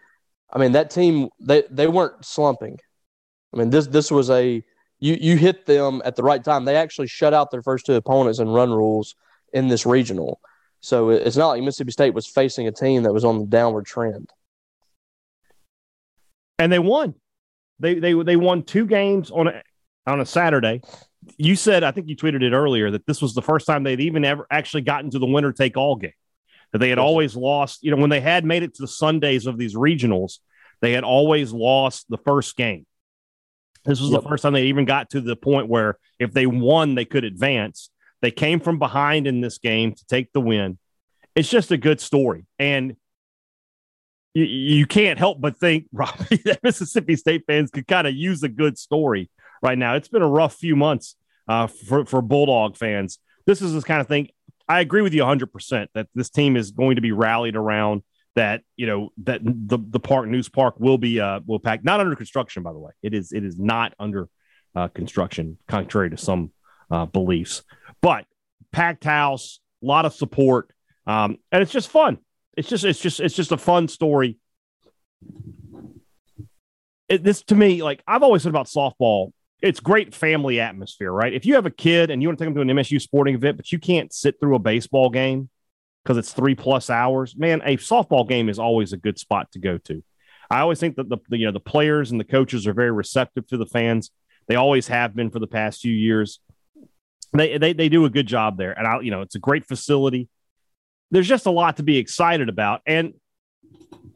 I 0.52 0.58
mean, 0.58 0.72
that 0.72 0.90
team 0.90 1.28
they 1.40 1.64
they 1.70 1.86
weren't 1.86 2.24
slumping. 2.24 2.78
I 3.52 3.58
mean, 3.58 3.70
this 3.70 3.86
this 3.86 4.10
was 4.10 4.30
a 4.30 4.62
you 5.00 5.14
you 5.20 5.36
hit 5.36 5.66
them 5.66 6.02
at 6.04 6.16
the 6.16 6.22
right 6.22 6.42
time. 6.42 6.64
They 6.64 6.76
actually 6.76 7.08
shut 7.08 7.34
out 7.34 7.50
their 7.50 7.62
first 7.62 7.86
two 7.86 7.94
opponents 7.94 8.38
in 8.38 8.48
run 8.48 8.70
rules 8.70 9.14
in 9.52 9.68
this 9.68 9.86
regional. 9.86 10.40
So 10.80 11.10
it's 11.10 11.36
not 11.36 11.48
like 11.48 11.62
Mississippi 11.62 11.92
State 11.92 12.14
was 12.14 12.26
facing 12.26 12.66
a 12.66 12.72
team 12.72 13.04
that 13.04 13.12
was 13.12 13.24
on 13.24 13.38
the 13.38 13.46
downward 13.46 13.86
trend. 13.86 14.30
And 16.58 16.70
they 16.70 16.78
won. 16.78 17.14
They 17.80 17.94
they 17.94 18.12
they 18.12 18.36
won 18.36 18.62
two 18.62 18.86
games 18.86 19.30
on 19.30 19.48
a 19.48 19.62
on 20.06 20.20
a 20.20 20.26
Saturday. 20.26 20.82
You 21.36 21.56
said 21.56 21.84
I 21.84 21.90
think 21.90 22.08
you 22.08 22.16
tweeted 22.16 22.42
it 22.42 22.52
earlier 22.52 22.90
that 22.90 23.06
this 23.06 23.22
was 23.22 23.34
the 23.34 23.42
first 23.42 23.66
time 23.66 23.82
they'd 23.82 24.00
even 24.00 24.24
ever 24.24 24.46
actually 24.50 24.82
gotten 24.82 25.10
to 25.10 25.18
the 25.18 25.26
winner 25.26 25.52
take 25.52 25.76
all 25.76 25.96
game. 25.96 26.12
That 26.72 26.78
they 26.78 26.88
had 26.88 26.98
always 26.98 27.36
lost, 27.36 27.84
you 27.84 27.90
know, 27.90 27.96
when 27.96 28.10
they 28.10 28.20
had 28.20 28.44
made 28.44 28.64
it 28.64 28.74
to 28.74 28.82
the 28.82 28.88
Sundays 28.88 29.46
of 29.46 29.58
these 29.58 29.74
regionals, 29.74 30.38
They 30.80 30.92
had 30.92 31.04
always 31.04 31.52
lost 31.52 32.06
the 32.08 32.18
first 32.18 32.56
game. 32.56 32.84
This 33.84 34.00
was 34.00 34.10
yep. 34.10 34.22
the 34.22 34.28
first 34.28 34.42
time 34.42 34.54
they 34.54 34.64
even 34.64 34.84
got 34.86 35.10
to 35.10 35.20
the 35.20 35.36
point 35.36 35.68
where 35.68 35.98
if 36.18 36.32
they 36.32 36.46
won, 36.46 36.94
they 36.94 37.04
could 37.04 37.24
advance. 37.24 37.90
They 38.22 38.30
came 38.30 38.58
from 38.60 38.78
behind 38.78 39.26
in 39.26 39.40
this 39.40 39.58
game 39.58 39.94
to 39.94 40.06
take 40.06 40.32
the 40.32 40.40
win. 40.40 40.78
It's 41.34 41.50
just 41.50 41.70
a 41.70 41.76
good 41.76 42.00
story. 42.00 42.46
And 42.58 42.96
you, 44.32 44.44
you 44.44 44.86
can't 44.86 45.18
help 45.18 45.40
but 45.40 45.58
think, 45.58 45.86
Robbie, 45.92 46.40
that 46.44 46.62
Mississippi 46.62 47.16
State 47.16 47.44
fans 47.46 47.70
could 47.70 47.86
kind 47.86 48.06
of 48.06 48.14
use 48.14 48.42
a 48.42 48.48
good 48.48 48.78
story 48.78 49.30
right 49.64 49.78
now. 49.78 49.94
It's 49.97 50.09
been 50.09 50.23
a 50.23 50.28
rough 50.28 50.54
few 50.54 50.76
months 50.76 51.16
uh, 51.49 51.66
for, 51.66 52.04
for 52.04 52.23
Bulldog 52.23 52.76
fans. 52.76 53.18
This 53.47 53.62
is 53.62 53.73
this 53.73 53.83
kind 53.83 54.00
of 54.00 54.06
thing. 54.06 54.28
I 54.68 54.80
agree 54.80 55.02
with 55.02 55.14
you 55.14 55.23
100% 55.23 55.88
that 55.94 56.06
this 56.14 56.30
team 56.30 56.56
is 56.56 56.71
going 56.71 56.97
to 56.97 57.02
be 57.02 57.12
rallied 57.12 57.56
around 57.56 58.02
that 58.37 58.62
you 58.76 58.87
know 58.87 59.11
that 59.23 59.40
the 59.44 59.78
the 59.78 60.00
park 60.00 60.26
Nusz 60.26 60.52
Park 60.52 60.75
will 60.80 60.99
be 60.99 61.21
uh 61.21 61.38
will 61.47 61.61
pack 61.61 61.85
not 61.85 62.00
under 62.00 62.16
construction 62.16 62.64
by 62.64 62.73
the 62.73 62.80
way 62.80 62.90
it 63.00 63.14
is 63.14 63.30
it 63.30 63.44
is 63.44 63.61
not 63.61 63.94
under 64.00 64.28
uh, 64.75 64.88
construction 64.88 65.56
contrary 65.68 66.11
to 66.11 66.16
some 66.16 66.50
uh, 66.90 67.06
beliefs 67.06 67.62
but 68.00 68.26
packed 68.73 69.04
house 69.04 69.61
a 69.85 69.87
lot 69.87 70.04
of 70.04 70.12
support 70.12 70.73
um 71.06 71.38
and 71.52 71.62
it's 71.62 71.71
just 71.71 71.88
fun 71.88 72.18
it's 72.56 72.68
just 72.68 72.85
it's 72.85 72.99
just 72.99 73.21
it's 73.21 73.37
just 73.37 73.52
a 73.52 73.56
fun 73.56 73.87
story 73.87 74.37
it, 77.09 77.23
this 77.23 77.40
to 77.42 77.54
me 77.54 77.85
like 77.85 78.02
i've 78.04 78.25
always 78.25 78.42
said 78.42 78.50
about 78.50 78.66
softball 78.66 79.30
it's 79.64 79.80
great 79.80 80.14
family 80.14 80.61
atmosphere 80.61 81.11
right 81.11 81.33
if 81.33 81.44
you 81.47 81.54
have 81.54 81.66
a 81.66 81.71
kid 81.71 82.11
and 82.11 82.23
you 82.23 82.28
want 82.28 82.38
to 82.38 82.44
take 82.44 82.54
them 82.54 82.66
to 82.66 82.73
an 82.73 82.76
msu 82.78 83.00
sporting 83.00 83.35
event 83.35 83.56
but 83.56 83.73
you 83.73 83.78
can't 83.78 84.12
sit 84.12 84.38
through 84.38 84.54
a 84.54 84.59
baseball 84.59 85.11
game 85.11 85.49
because 86.04 86.18
it's 86.18 86.33
three 86.33 86.54
plus 86.54 86.90
hours. 86.90 87.35
Man, 87.37 87.62
a 87.64 87.76
softball 87.78 88.28
game 88.28 88.49
is 88.49 88.59
always 88.59 88.92
a 88.92 88.97
good 88.97 89.18
spot 89.18 89.50
to 89.52 89.59
go 89.59 89.78
to. 89.78 90.04
I 90.50 90.61
always 90.61 90.78
think 90.78 90.97
that 90.97 91.09
the, 91.09 91.16
the 91.28 91.38
you 91.38 91.47
know 91.47 91.52
the 91.52 91.61
players 91.61 92.11
and 92.11 92.21
the 92.21 92.25
coaches 92.25 92.66
are 92.66 92.75
very 92.75 92.90
receptive 92.90 93.47
to 93.49 93.56
the 93.56 93.66
fans. 93.66 94.11
They 94.47 94.56
always 94.56 94.88
have 94.88 95.16
been 95.16 95.30
for 95.30 95.38
the 95.38 95.47
past 95.47 95.80
few 95.80 95.92
years. 95.92 96.40
They 97.33 97.56
they 97.56 97.73
they 97.73 97.88
do 97.88 98.04
a 98.04 98.11
good 98.11 98.26
job 98.26 98.59
there, 98.59 98.73
and 98.73 98.87
I 98.87 99.00
you 99.00 99.11
know 99.11 99.23
it's 99.23 99.35
a 99.35 99.40
great 99.40 99.66
facility. 99.66 100.28
There's 101.11 101.28
just 101.28 101.47
a 101.47 101.50
lot 101.50 101.78
to 101.78 101.83
be 101.83 101.97
excited 101.97 102.49
about. 102.49 102.83
And 102.87 103.14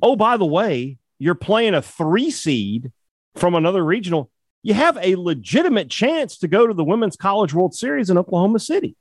oh, 0.02 0.17
by 0.17 0.37
the 0.37 0.45
way, 0.45 0.99
you're 1.19 1.35
playing 1.35 1.75
a 1.75 1.83
three 1.83 2.31
seed 2.31 2.93
from 3.37 3.55
another 3.55 3.85
regional. 3.85 4.31
You 4.68 4.75
have 4.75 4.98
a 5.00 5.16
legitimate 5.16 5.88
chance 5.88 6.37
to 6.37 6.46
go 6.46 6.66
to 6.66 6.75
the 6.75 6.84
Women's 6.84 7.16
College 7.16 7.54
World 7.54 7.75
Series 7.75 8.10
in 8.10 8.18
Oklahoma 8.18 8.58
City. 8.58 8.96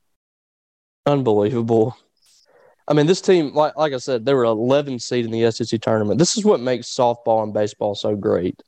Unbelievable. 1.06 1.98
I 2.88 2.94
mean, 2.94 3.06
this 3.06 3.20
team, 3.20 3.54
like 3.54 3.76
like 3.76 3.92
I 3.92 3.98
said, 3.98 4.26
they 4.26 4.34
were 4.34 4.46
11 4.46 4.98
seed 5.00 5.26
in 5.26 5.32
the 5.32 5.52
SEC 5.52 5.82
tournament. 5.82 6.20
This 6.20 6.38
is 6.38 6.46
what 6.46 6.62
makes 6.62 6.88
softball 6.88 7.44
and 7.44 7.54
baseball 7.54 7.96
so 7.96 8.16
great. 8.16 8.64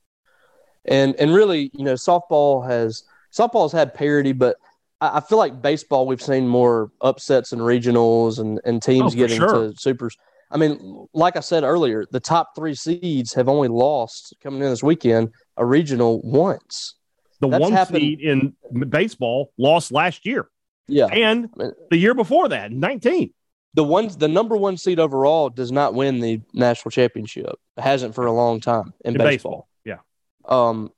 And 0.84 1.16
and 1.16 1.32
really, 1.32 1.70
you 1.72 1.84
know, 1.84 1.94
softball 1.94 2.68
has 2.68 3.04
softball 3.32 3.62
has 3.62 3.72
had 3.72 3.94
parity, 3.94 4.32
but 4.32 4.58
I, 5.00 5.16
I 5.16 5.20
feel 5.20 5.38
like 5.38 5.62
baseball 5.62 6.06
we've 6.06 6.20
seen 6.20 6.46
more 6.46 6.92
upsets 7.00 7.52
and 7.52 7.62
regionals 7.62 8.40
and 8.40 8.60
and 8.66 8.82
teams 8.82 9.14
oh, 9.14 9.16
getting 9.16 9.38
sure. 9.38 9.72
to 9.72 9.74
supers. 9.78 10.18
I 10.50 10.58
mean, 10.58 11.06
like 11.14 11.36
I 11.36 11.40
said 11.40 11.62
earlier, 11.62 12.04
the 12.10 12.20
top 12.20 12.54
three 12.54 12.74
seeds 12.74 13.32
have 13.32 13.48
only 13.48 13.68
lost 13.68 14.34
coming 14.42 14.60
in 14.60 14.68
this 14.68 14.82
weekend 14.82 15.30
a 15.60 15.64
regional 15.64 16.20
once. 16.22 16.94
The 17.40 17.48
That's 17.48 17.60
one 17.60 17.72
happened. 17.72 18.00
seed 18.00 18.20
in 18.20 18.56
baseball 18.88 19.52
lost 19.56 19.92
last 19.92 20.26
year. 20.26 20.48
Yeah. 20.88 21.06
And 21.06 21.48
the 21.90 21.96
year 21.96 22.14
before 22.14 22.48
that, 22.48 22.72
19 22.72 23.32
the 23.74 23.84
one 23.84 24.08
the 24.18 24.28
number 24.28 24.56
one 24.56 24.76
seed 24.76 24.98
overall 24.98 25.48
does 25.48 25.70
not 25.70 25.94
win 25.94 26.20
the 26.20 26.40
national 26.52 26.90
championship. 26.90 27.54
It 27.76 27.82
hasn't 27.82 28.14
for 28.14 28.26
a 28.26 28.32
long 28.32 28.60
time 28.60 28.92
in, 29.04 29.12
in 29.12 29.18
baseball. 29.18 29.68
baseball. 29.84 30.00
Yeah. 30.48 30.68
Um, 30.68 30.90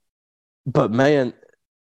but 0.65 0.91
man, 0.91 1.35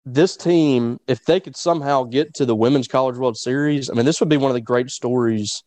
this 0.06 0.36
team, 0.36 1.00
if 1.08 1.26
they 1.26 1.40
could 1.40 1.56
somehow 1.56 2.04
get 2.04 2.34
to 2.36 2.46
the 2.46 2.56
Women's 2.56 2.88
College 2.88 3.18
World 3.18 3.38
Series, 3.38 3.90
I 3.90 3.94
mean, 3.94 4.06
this 4.06 4.20
would 4.20 4.30
be 4.30 4.38
one 4.38 4.50
of 4.50 4.56
the 4.56 4.62
great 4.62 4.90
stories. 4.90 5.64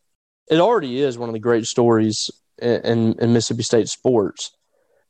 It 0.50 0.58
already 0.58 1.00
is 1.00 1.16
one 1.16 1.28
of 1.28 1.34
the 1.34 1.40
great 1.40 1.66
stories 1.66 2.30
in, 2.58 2.80
in, 2.80 3.14
in 3.20 3.32
Mississippi 3.32 3.62
State 3.62 3.88
sports. 3.88 4.50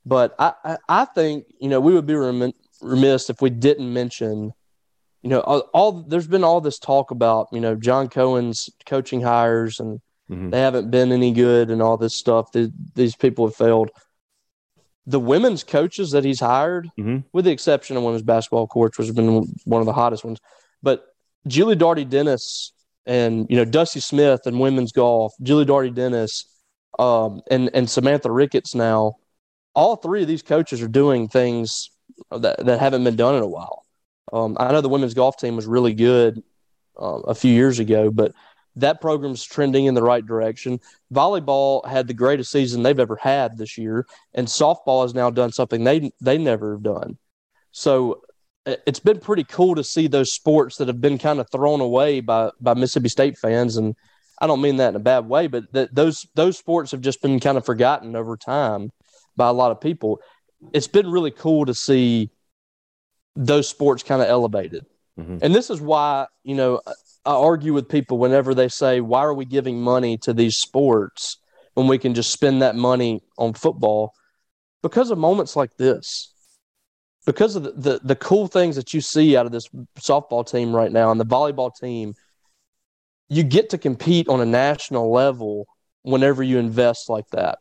But 0.05 0.35
I, 0.39 0.53
I, 0.65 0.77
I, 0.89 1.05
think, 1.05 1.47
you 1.61 1.69
know, 1.69 1.81
we 1.81 1.95
would 1.95 2.07
be 2.07 2.15
remiss 2.15 3.31
if 3.31 3.41
we 3.41 3.51
didn't 3.51 3.93
mention 3.93 4.53
you 5.23 5.31
know, 5.31 5.41
all, 5.41 5.61
all, 5.73 5.93
there's 5.93 6.27
been 6.27 6.45
all 6.45 6.61
this 6.61 6.79
talk 6.79 7.11
about 7.11 7.49
you 7.53 7.61
know 7.61 7.75
John 7.75 8.09
Cohen's 8.09 8.69
coaching 8.87 9.21
hires 9.21 9.79
and 9.79 10.01
mm-hmm. 10.29 10.51
they 10.51 10.61
haven't 10.61 10.91
been 10.91 11.13
any 11.13 11.33
good 11.33 11.71
and 11.71 11.81
all 11.81 11.97
this 11.97 12.15
stuff. 12.15 12.53
The, 12.53 12.73
these 12.95 13.15
people 13.15 13.47
have 13.47 13.57
failed. 13.57 13.91
The 15.07 15.21
women's 15.21 15.65
coaches 15.65 16.13
that 16.13 16.25
he's 16.25 16.41
hired, 16.41 16.91
mm-hmm. 16.99 17.19
with 17.33 17.45
the 17.45 17.51
exception 17.51 17.97
of 17.97 18.03
women's 18.03 18.23
basketball 18.23 18.67
coach, 18.67 18.99
which 18.99 19.07
has 19.07 19.15
been 19.15 19.47
one 19.65 19.81
of 19.81 19.87
the 19.87 19.93
hottest 19.93 20.25
ones, 20.25 20.41
but 20.83 21.07
Julie 21.47 21.77
Darty 21.77 22.09
Dennis 22.09 22.73
and 23.07 23.47
you 23.49 23.57
know 23.57 23.65
Dusty 23.65 24.01
Smith 24.01 24.41
and 24.47 24.61
women's 24.61 24.93
golf, 24.93 25.35
Julie 25.41 25.67
Darty 25.67 25.95
Dennis, 25.95 26.47
um, 26.99 27.43
and 27.51 27.71
and 27.75 27.89
Samantha 27.89 28.31
Ricketts 28.31 28.75
now, 28.75 29.17
all 29.75 29.97
three 29.97 30.23
of 30.23 30.29
these 30.29 30.43
coaches 30.43 30.83
are 30.83 30.89
doing 30.89 31.29
things 31.29 31.91
that 32.31 32.65
that 32.65 32.81
haven't 32.81 33.05
been 33.05 33.17
done 33.17 33.35
in 33.37 33.43
a 33.43 33.49
while. 33.49 33.85
Um, 34.33 34.57
I 34.59 34.73
know 34.73 34.81
the 34.81 34.89
women's 34.89 35.15
golf 35.15 35.37
team 35.37 35.57
was 35.57 35.67
really 35.67 35.95
good 35.95 36.43
uh, 37.01 37.21
a 37.21 37.35
few 37.35 37.53
years 37.53 37.79
ago, 37.79 38.11
but 38.11 38.33
that 38.77 39.01
program's 39.01 39.45
trending 39.45 39.85
in 39.85 39.95
the 39.95 40.03
right 40.03 40.25
direction. 40.25 40.81
Volleyball 41.13 41.87
had 41.87 42.07
the 42.07 42.15
greatest 42.15 42.51
season 42.51 42.83
they've 42.83 42.99
ever 42.99 43.17
had 43.17 43.59
this 43.59 43.77
year, 43.77 44.07
and 44.35 44.47
softball 44.47 45.03
has 45.03 45.15
now 45.15 45.31
done 45.31 45.53
something 45.53 45.85
they 45.85 46.13
they 46.21 46.39
never 46.39 46.73
have 46.73 46.83
done. 46.83 47.19
So 47.71 48.23
it's 48.65 49.01
been 49.01 49.19
pretty 49.19 49.45
cool 49.45 49.75
to 49.75 49.83
see 49.85 50.07
those 50.07 50.33
sports 50.33 50.77
that 50.77 50.89
have 50.89 51.01
been 51.01 51.19
kind 51.19 51.41
of 51.41 51.51
thrown 51.51 51.81
away 51.81 52.21
by 52.21 52.51
by 52.61 52.75
Mississippi 52.75 53.09
State 53.09 53.39
fans, 53.39 53.77
and 53.77 53.95
I 54.41 54.47
don't 54.47 54.61
mean 54.61 54.77
that 54.77 54.91
in 54.91 54.97
a 54.97 55.01
bad 55.01 55.29
way, 55.29 55.47
but 55.49 55.73
that 55.73 55.95
those 55.95 56.27
those 56.35 56.59
sports 56.59 56.93
have 56.93 57.01
just 57.01 57.21
been 57.21 57.41
kind 57.41 57.59
of 57.59 57.67
forgotten 57.67 58.17
over 58.17 58.37
time 58.37 58.91
by 59.37 59.49
a 59.49 59.53
lot 59.53 59.73
of 59.73 59.81
people. 59.81 60.21
It's 60.73 60.89
been 60.89 61.11
really 61.11 61.31
cool 61.31 61.67
to 61.67 61.75
see 61.75 62.31
those 63.35 63.69
sports 63.69 64.03
kind 64.03 64.23
of 64.23 64.29
elevated. 64.29 64.87
Mm-hmm. 65.19 65.39
And 65.43 65.55
this 65.55 65.71
is 65.71 65.81
why, 65.81 66.27
you 66.45 66.55
know, 66.55 66.81
I 67.25 67.33
argue 67.33 67.73
with 67.73 67.89
people 67.89 68.19
whenever 68.19 68.55
they 68.55 68.69
say, 68.69 69.01
why 69.01 69.21
are 69.21 69.35
we 69.35 69.45
giving 69.45 69.81
money 69.81 70.17
to 70.19 70.33
these 70.33 70.57
sports 70.57 71.39
when 71.75 71.87
we 71.87 71.99
can 71.99 72.15
just 72.15 72.31
spend 72.31 72.63
that 72.63 72.77
money 72.77 73.23
on 73.39 73.55
football? 73.55 74.13
Because 74.83 75.11
of 75.11 75.19
moments 75.19 75.55
like 75.55 75.77
this, 75.77 76.33
because 77.25 77.55
of 77.55 77.63
the, 77.63 77.73
the, 77.73 78.01
the 78.03 78.17
cool 78.17 78.49
things 78.49 78.77
that 78.77 78.93
you 78.93 79.01
see 79.01 79.37
out 79.37 79.47
of 79.47 79.53
this 79.53 79.69
softball 79.99 80.49
team 80.49 80.75
right 80.75 80.91
now 80.91 81.11
and 81.11 81.21
the 81.21 81.27
volleyball 81.27 81.71
team, 81.75 82.15
you 83.29 83.43
get 83.43 83.71
to 83.71 83.79
compete 83.79 84.29
on 84.29 84.41
a 84.41 84.47
national 84.47 85.13
level 85.13 85.67
whenever 86.03 86.43
you 86.43 86.59
invest 86.59 87.09
like 87.09 87.29
that 87.31 87.59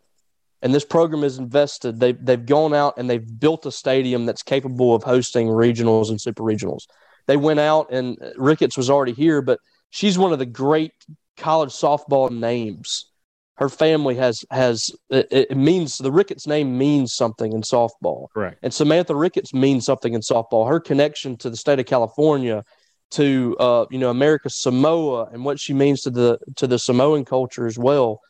and 0.61 0.73
this 0.73 0.85
program 0.85 1.23
is 1.23 1.37
invested. 1.37 1.99
They've 1.99 2.17
they've 2.23 2.45
gone 2.45 2.73
out 2.73 2.95
and 2.97 3.09
they've 3.09 3.39
built 3.39 3.65
a 3.65 3.71
stadium 3.71 4.25
that's 4.25 4.43
capable 4.43 4.93
of 4.93 5.03
hosting 5.03 5.47
regionals 5.47 6.09
and 6.09 6.21
super 6.21 6.43
regionals. 6.43 6.87
They 7.27 7.37
went 7.37 7.59
out 7.59 7.91
and 7.91 8.17
Ricketts 8.37 8.77
was 8.77 8.89
already 8.89 9.13
here, 9.13 9.41
but 9.41 9.59
she's 9.89 10.17
one 10.17 10.33
of 10.33 10.39
the 10.39 10.45
great 10.45 10.93
college 11.37 11.71
softball 11.71 12.29
names. 12.29 13.07
Her 13.55 13.69
family 13.69 14.15
has 14.15 14.43
has 14.51 14.91
it, 15.09 15.27
it 15.31 15.57
means 15.57 15.97
the 15.97 16.11
Ricketts 16.11 16.47
name 16.47 16.77
means 16.77 17.13
something 17.13 17.53
in 17.53 17.61
softball. 17.61 18.27
Correct. 18.33 18.59
And 18.61 18.73
Samantha 18.73 19.15
Ricketts 19.15 19.53
means 19.53 19.85
something 19.85 20.13
in 20.13 20.21
softball. 20.21 20.67
Her 20.67 20.79
connection 20.79 21.37
to 21.37 21.49
the 21.49 21.57
state 21.57 21.79
of 21.79 21.85
California, 21.85 22.63
to 23.11 23.55
uh, 23.59 23.85
you 23.91 23.99
know 23.99 24.09
America 24.09 24.49
Samoa, 24.49 25.25
and 25.31 25.43
what 25.45 25.59
she 25.59 25.73
means 25.73 26.01
to 26.01 26.09
the 26.09 26.39
to 26.55 26.67
the 26.67 26.79
Samoan 26.79 27.25
culture 27.25 27.67
as 27.67 27.77
well 27.77 28.21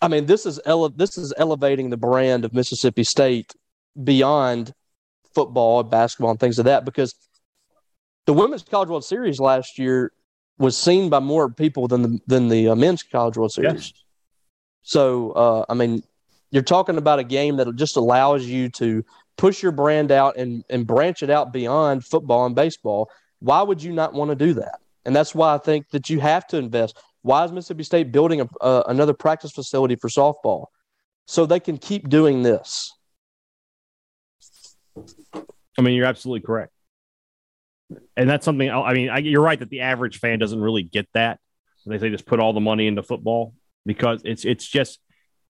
I 0.00 0.08
mean, 0.08 0.26
this 0.26 0.46
is 0.46 0.60
ele- 0.66 0.90
this 0.90 1.16
is 1.16 1.32
elevating 1.36 1.90
the 1.90 1.96
brand 1.96 2.44
of 2.44 2.52
Mississippi 2.52 3.04
State 3.04 3.54
beyond 4.02 4.74
football 5.34 5.80
and 5.80 5.90
basketball 5.90 6.30
and 6.30 6.40
things 6.40 6.58
of 6.58 6.66
like 6.66 6.72
that 6.72 6.84
because 6.84 7.14
the 8.26 8.32
women's 8.32 8.62
college 8.62 8.88
world 8.88 9.04
series 9.04 9.40
last 9.40 9.78
year 9.78 10.12
was 10.58 10.76
seen 10.76 11.08
by 11.08 11.20
more 11.20 11.48
people 11.50 11.88
than 11.88 12.02
the 12.02 12.20
than 12.26 12.48
the 12.48 12.68
uh, 12.68 12.74
men's 12.74 13.02
college 13.02 13.36
world 13.36 13.52
series. 13.52 13.72
Yes. 13.72 13.92
So, 14.82 15.32
uh, 15.32 15.64
I 15.68 15.74
mean, 15.74 16.02
you're 16.50 16.62
talking 16.62 16.96
about 16.96 17.18
a 17.18 17.24
game 17.24 17.56
that 17.56 17.74
just 17.76 17.96
allows 17.96 18.46
you 18.46 18.68
to 18.70 19.04
push 19.36 19.62
your 19.62 19.72
brand 19.72 20.12
out 20.12 20.36
and 20.36 20.64
and 20.70 20.86
branch 20.86 21.22
it 21.22 21.30
out 21.30 21.52
beyond 21.52 22.04
football 22.04 22.46
and 22.46 22.54
baseball. 22.54 23.10
Why 23.40 23.62
would 23.62 23.82
you 23.82 23.92
not 23.92 24.14
want 24.14 24.30
to 24.30 24.34
do 24.34 24.54
that? 24.54 24.80
And 25.04 25.14
that's 25.14 25.34
why 25.34 25.54
I 25.54 25.58
think 25.58 25.90
that 25.90 26.10
you 26.10 26.20
have 26.20 26.46
to 26.48 26.56
invest. 26.56 26.98
Why 27.26 27.44
is 27.44 27.50
Mississippi 27.50 27.82
State 27.82 28.12
building 28.12 28.40
a, 28.40 28.48
uh, 28.60 28.84
another 28.86 29.12
practice 29.12 29.50
facility 29.50 29.96
for 29.96 30.06
softball? 30.08 30.66
So 31.26 31.44
they 31.44 31.58
can 31.58 31.76
keep 31.76 32.08
doing 32.08 32.44
this. 32.44 32.92
I 35.76 35.82
mean, 35.82 35.94
you're 35.94 36.06
absolutely 36.06 36.46
correct. 36.46 36.72
And 38.16 38.30
that's 38.30 38.44
something, 38.44 38.70
I 38.70 38.92
mean, 38.94 39.08
I, 39.10 39.18
you're 39.18 39.42
right 39.42 39.58
that 39.58 39.70
the 39.70 39.80
average 39.80 40.20
fan 40.20 40.38
doesn't 40.38 40.60
really 40.60 40.84
get 40.84 41.08
that. 41.14 41.40
They 41.84 41.98
say 41.98 42.10
just 42.10 42.26
put 42.26 42.38
all 42.38 42.52
the 42.52 42.60
money 42.60 42.86
into 42.86 43.02
football 43.02 43.54
because 43.84 44.22
it's 44.24 44.44
it's 44.44 44.66
just 44.66 45.00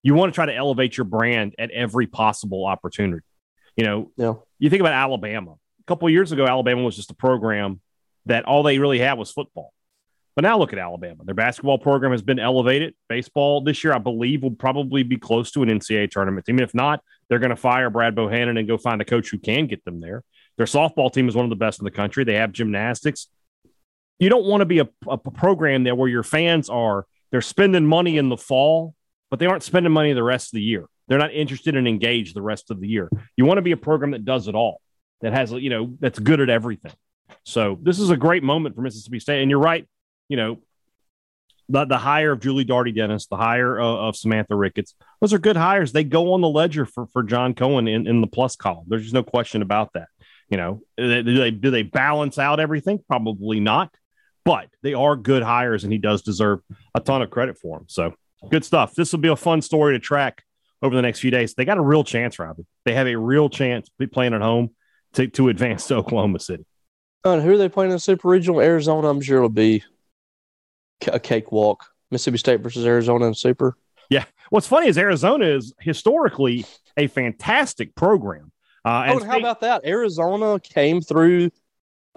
You 0.03 0.15
want 0.15 0.33
to 0.33 0.35
try 0.35 0.47
to 0.47 0.55
elevate 0.55 0.97
your 0.97 1.05
brand 1.05 1.55
at 1.59 1.71
every 1.71 2.07
possible 2.07 2.67
opportunity. 2.67 3.25
You 3.77 3.85
know, 3.85 4.13
Yeah. 4.17 4.35
you 4.59 4.71
think 4.71 4.81
about 4.81 4.93
Alabama. 4.95 5.53
A 5.53 5.85
couple 5.87 6.09
of 6.09 6.13
years 6.13 6.33
ago, 6.33 6.47
Alabama 6.47 6.83
was 6.83 6.97
just 6.97 7.11
a 7.11 7.15
program 7.15 7.81
that 8.27 8.45
all 8.47 8.63
they 8.63 8.79
really 8.79 8.99
had 8.99 9.15
was 9.19 9.31
football. 9.31 9.73
But 10.37 10.43
now 10.43 10.59
look 10.59 10.75
at 10.75 10.79
Alabama. 10.79 11.25
Their 11.25 11.35
basketball 11.35 11.79
program 11.79 12.13
has 12.13 12.21
been 12.21 12.39
elevated. 12.39 12.95
Baseball 13.09 13.63
this 13.63 13.83
year, 13.83 13.95
I 13.95 13.99
believe, 13.99 14.43
will 14.43 14.51
probably 14.51 15.03
be 15.03 15.17
close 15.17 15.51
to 15.53 15.63
an 15.63 15.71
NCAA 15.71 16.11
tournament 16.11 16.45
team. 16.45 16.61
If 16.61 16.75
not, 16.75 17.03
they're 17.29 17.39
going 17.39 17.51
to 17.51 17.57
fire 17.57 17.89
Brad 17.89 18.15
Bohannon 18.15 18.59
and 18.59 18.69
go 18.69 18.77
find 18.77 19.01
a 19.01 19.05
coach 19.05 19.31
who 19.31 19.39
can 19.39 19.67
get 19.67 19.83
them 19.87 20.01
there. 20.01 20.23
Their 20.59 20.67
softball 20.67 21.11
team 21.11 21.27
is 21.29 21.35
one 21.35 21.47
of 21.47 21.51
the 21.51 21.57
best 21.57 21.81
in 21.81 21.85
the 21.85 21.91
country. 21.91 22.23
They 22.23 22.35
have 22.35 22.53
gymnastics. 22.53 23.29
You 24.19 24.29
don't 24.29 24.45
want 24.45 24.61
to 24.61 24.67
be 24.67 24.81
a, 24.81 24.89
a 25.09 25.17
program 25.17 25.85
there 25.85 25.95
where 25.95 26.09
your 26.09 26.23
fans 26.23 26.69
are, 26.69 27.07
they're 27.31 27.41
spending 27.41 27.87
money 27.87 28.19
in 28.19 28.29
the 28.29 28.37
fall, 28.37 28.95
but 29.31 29.39
they 29.39 29.47
aren't 29.47 29.63
spending 29.63 29.93
money 29.93 30.13
the 30.13 30.23
rest 30.23 30.49
of 30.49 30.57
the 30.57 30.63
year. 30.63 30.87
They're 31.09 31.19
not 31.19 31.33
interested 31.33 31.77
and 31.77 31.89
engaged 31.89 32.35
the 32.35 32.43
rest 32.43 32.71
of 32.71 32.81
the 32.81 32.89
year. 32.89 33.11
You 33.37 33.47
want 33.47 33.59
to 33.59 33.63
be 33.63 33.73
a 33.73 33.77
program 33.77 34.11
that 34.11 34.25
does 34.25 34.49
it 34.49 34.55
all, 34.55 34.81
that 35.23 35.33
has, 35.33 35.53
you 35.53 35.71
know, 35.71 35.97
that's 36.01 36.19
good 36.19 36.41
at 36.41 36.51
everything. 36.51 36.93
So 37.45 37.79
this 37.83 37.99
is 37.99 38.11
a 38.11 38.17
great 38.17 38.43
moment 38.43 38.75
for 38.75 38.83
Mississippi 38.83 39.21
State. 39.21 39.43
And 39.43 39.51
you're 39.51 39.61
right, 39.61 39.87
you 40.29 40.37
know, 40.37 40.59
the, 41.69 41.85
the 41.85 41.99
hire 41.99 42.33
of 42.33 42.41
Julie 42.41 42.65
Darty 42.65 42.95
Dennis, 42.95 43.27
the 43.27 43.37
hire 43.37 43.79
of, 43.79 43.99
of, 43.99 44.17
Samantha 44.17 44.55
Ricketts, 44.55 44.95
those 45.21 45.33
are 45.33 45.39
good 45.39 45.57
hires. 45.57 45.93
They 45.93 46.05
go 46.05 46.33
on 46.33 46.41
the 46.41 46.49
ledger 46.49 46.87
for, 46.87 47.07
for 47.09 47.23
John 47.23 47.55
Cohen 47.55 47.89
in, 47.89 48.07
in 48.07 48.21
the 48.21 48.27
plus 48.27 48.57
column. 48.57 48.85
There's 48.89 49.03
just 49.03 49.15
no 49.15 49.25
question 49.25 49.63
about 49.63 49.93
that. 49.95 50.09
You 50.49 50.57
know, 50.57 50.81
do 50.97 51.23
they, 51.23 51.51
do 51.51 51.71
they 51.71 51.83
balance 51.83 52.39
out 52.39 52.61
everything? 52.61 53.01
Probably 53.09 53.59
not, 53.59 53.93
but 54.45 54.69
they 54.83 54.95
are 54.95 55.17
good 55.17 55.43
hires 55.43 55.83
and 55.83 55.93
he 55.93 55.99
does 55.99 56.23
deserve 56.23 56.61
a 56.95 57.01
ton 57.01 57.21
of 57.21 57.31
credit 57.31 57.59
for 57.59 57.79
them. 57.79 57.87
So 57.89 58.15
good 58.49 58.65
stuff. 58.65 58.95
This 58.95 59.13
will 59.13 59.19
be 59.19 59.29
a 59.29 59.37
fun 59.37 59.61
story 59.61 59.95
to 59.95 59.99
track 59.99 60.45
over 60.83 60.95
the 60.95 61.03
next 61.03 61.19
few 61.19 61.33
days. 61.33 61.55
They 61.55 61.65
got 61.65 61.79
a 61.79 61.83
real 61.83 62.05
chance, 62.05 62.39
Robbie. 62.39 62.67
They 62.85 62.95
have 62.95 63.09
a 63.09 63.17
real 63.17 63.49
chance 63.49 63.89
to 63.89 63.95
be 63.99 64.07
playing 64.07 64.35
at 64.35 64.41
home 64.41 64.71
to, 65.15 65.27
to 65.29 65.49
advance 65.49 65.87
to 65.89 65.97
Oklahoma 65.97 66.39
City. 66.39 66.65
And 67.25 67.43
who 67.43 67.55
are 67.55 67.59
they 67.59 67.69
playing 67.69 67.91
in 67.91 67.97
the 67.97 68.01
Super 68.01 68.29
Regional? 68.29 68.61
Arizona, 68.61 69.09
I'm 69.09 69.21
sure 69.21 69.39
it'll 69.39 69.49
be 69.49 69.83
a 71.07 71.21
cakewalk. 71.21 71.85
Mississippi 72.11 72.39
State 72.39 72.61
versus 72.61 72.87
Arizona 72.87 73.27
in 73.27 73.35
Super. 73.35 73.77
Yeah. 74.09 74.25
What's 74.51 74.69
funny 74.69 74.89
is 74.89 74.97
Arizona 74.97 75.45
is 75.47 75.75
historically 75.81 76.65
a 76.97 77.09
fantastic 77.09 77.95
program. 77.95 78.53
Uh, 78.85 79.07
oh, 79.09 79.19
and 79.19 79.27
how 79.27 79.39
about 79.39 79.61
that? 79.63 79.85
Arizona 79.85 80.61
came 80.61 81.01
through 81.01 81.51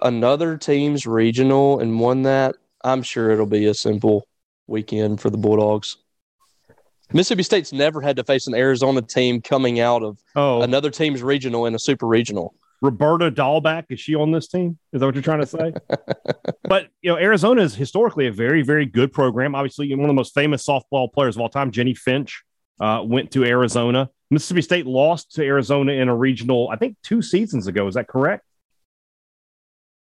another 0.00 0.56
team's 0.56 1.06
regional 1.06 1.80
and 1.80 1.98
won 1.98 2.22
that. 2.22 2.54
I'm 2.84 3.02
sure 3.02 3.30
it'll 3.30 3.46
be 3.46 3.66
a 3.66 3.74
simple 3.74 4.26
weekend 4.68 5.20
for 5.20 5.30
the 5.30 5.36
Bulldogs. 5.36 5.96
Mississippi 7.12 7.42
State's 7.42 7.72
never 7.72 8.00
had 8.00 8.16
to 8.16 8.24
face 8.24 8.46
an 8.46 8.54
Arizona 8.54 9.02
team 9.02 9.42
coming 9.42 9.80
out 9.80 10.02
of 10.02 10.22
oh. 10.36 10.62
another 10.62 10.90
team's 10.90 11.22
regional 11.22 11.66
in 11.66 11.74
a 11.74 11.78
super 11.78 12.06
regional. 12.06 12.54
Roberta 12.82 13.30
Dalbec, 13.30 13.86
is 13.90 14.00
she 14.00 14.14
on 14.14 14.30
this 14.30 14.48
team? 14.48 14.78
Is 14.92 15.00
that 15.00 15.06
what 15.06 15.14
you're 15.14 15.22
trying 15.22 15.40
to 15.40 15.46
say? 15.46 15.72
but 16.64 16.88
you 17.02 17.10
know, 17.10 17.18
Arizona 17.18 17.62
is 17.62 17.74
historically 17.74 18.26
a 18.26 18.32
very, 18.32 18.62
very 18.62 18.86
good 18.86 19.12
program. 19.12 19.54
Obviously, 19.54 19.90
one 19.90 20.04
of 20.04 20.08
the 20.08 20.14
most 20.14 20.34
famous 20.34 20.66
softball 20.66 21.12
players 21.12 21.36
of 21.36 21.42
all 21.42 21.48
time, 21.48 21.70
Jennie 21.70 21.94
Finch, 21.94 22.42
uh, 22.80 23.02
went 23.04 23.30
to 23.32 23.44
Arizona. 23.44 24.08
Mississippi 24.30 24.62
State 24.62 24.86
lost 24.86 25.32
to 25.32 25.44
Arizona 25.44 25.92
in 25.92 26.08
a 26.08 26.16
regional, 26.16 26.70
I 26.70 26.76
think, 26.76 26.96
two 27.02 27.20
seasons 27.20 27.66
ago. 27.66 27.86
Is 27.86 27.94
that 27.94 28.08
correct? 28.08 28.44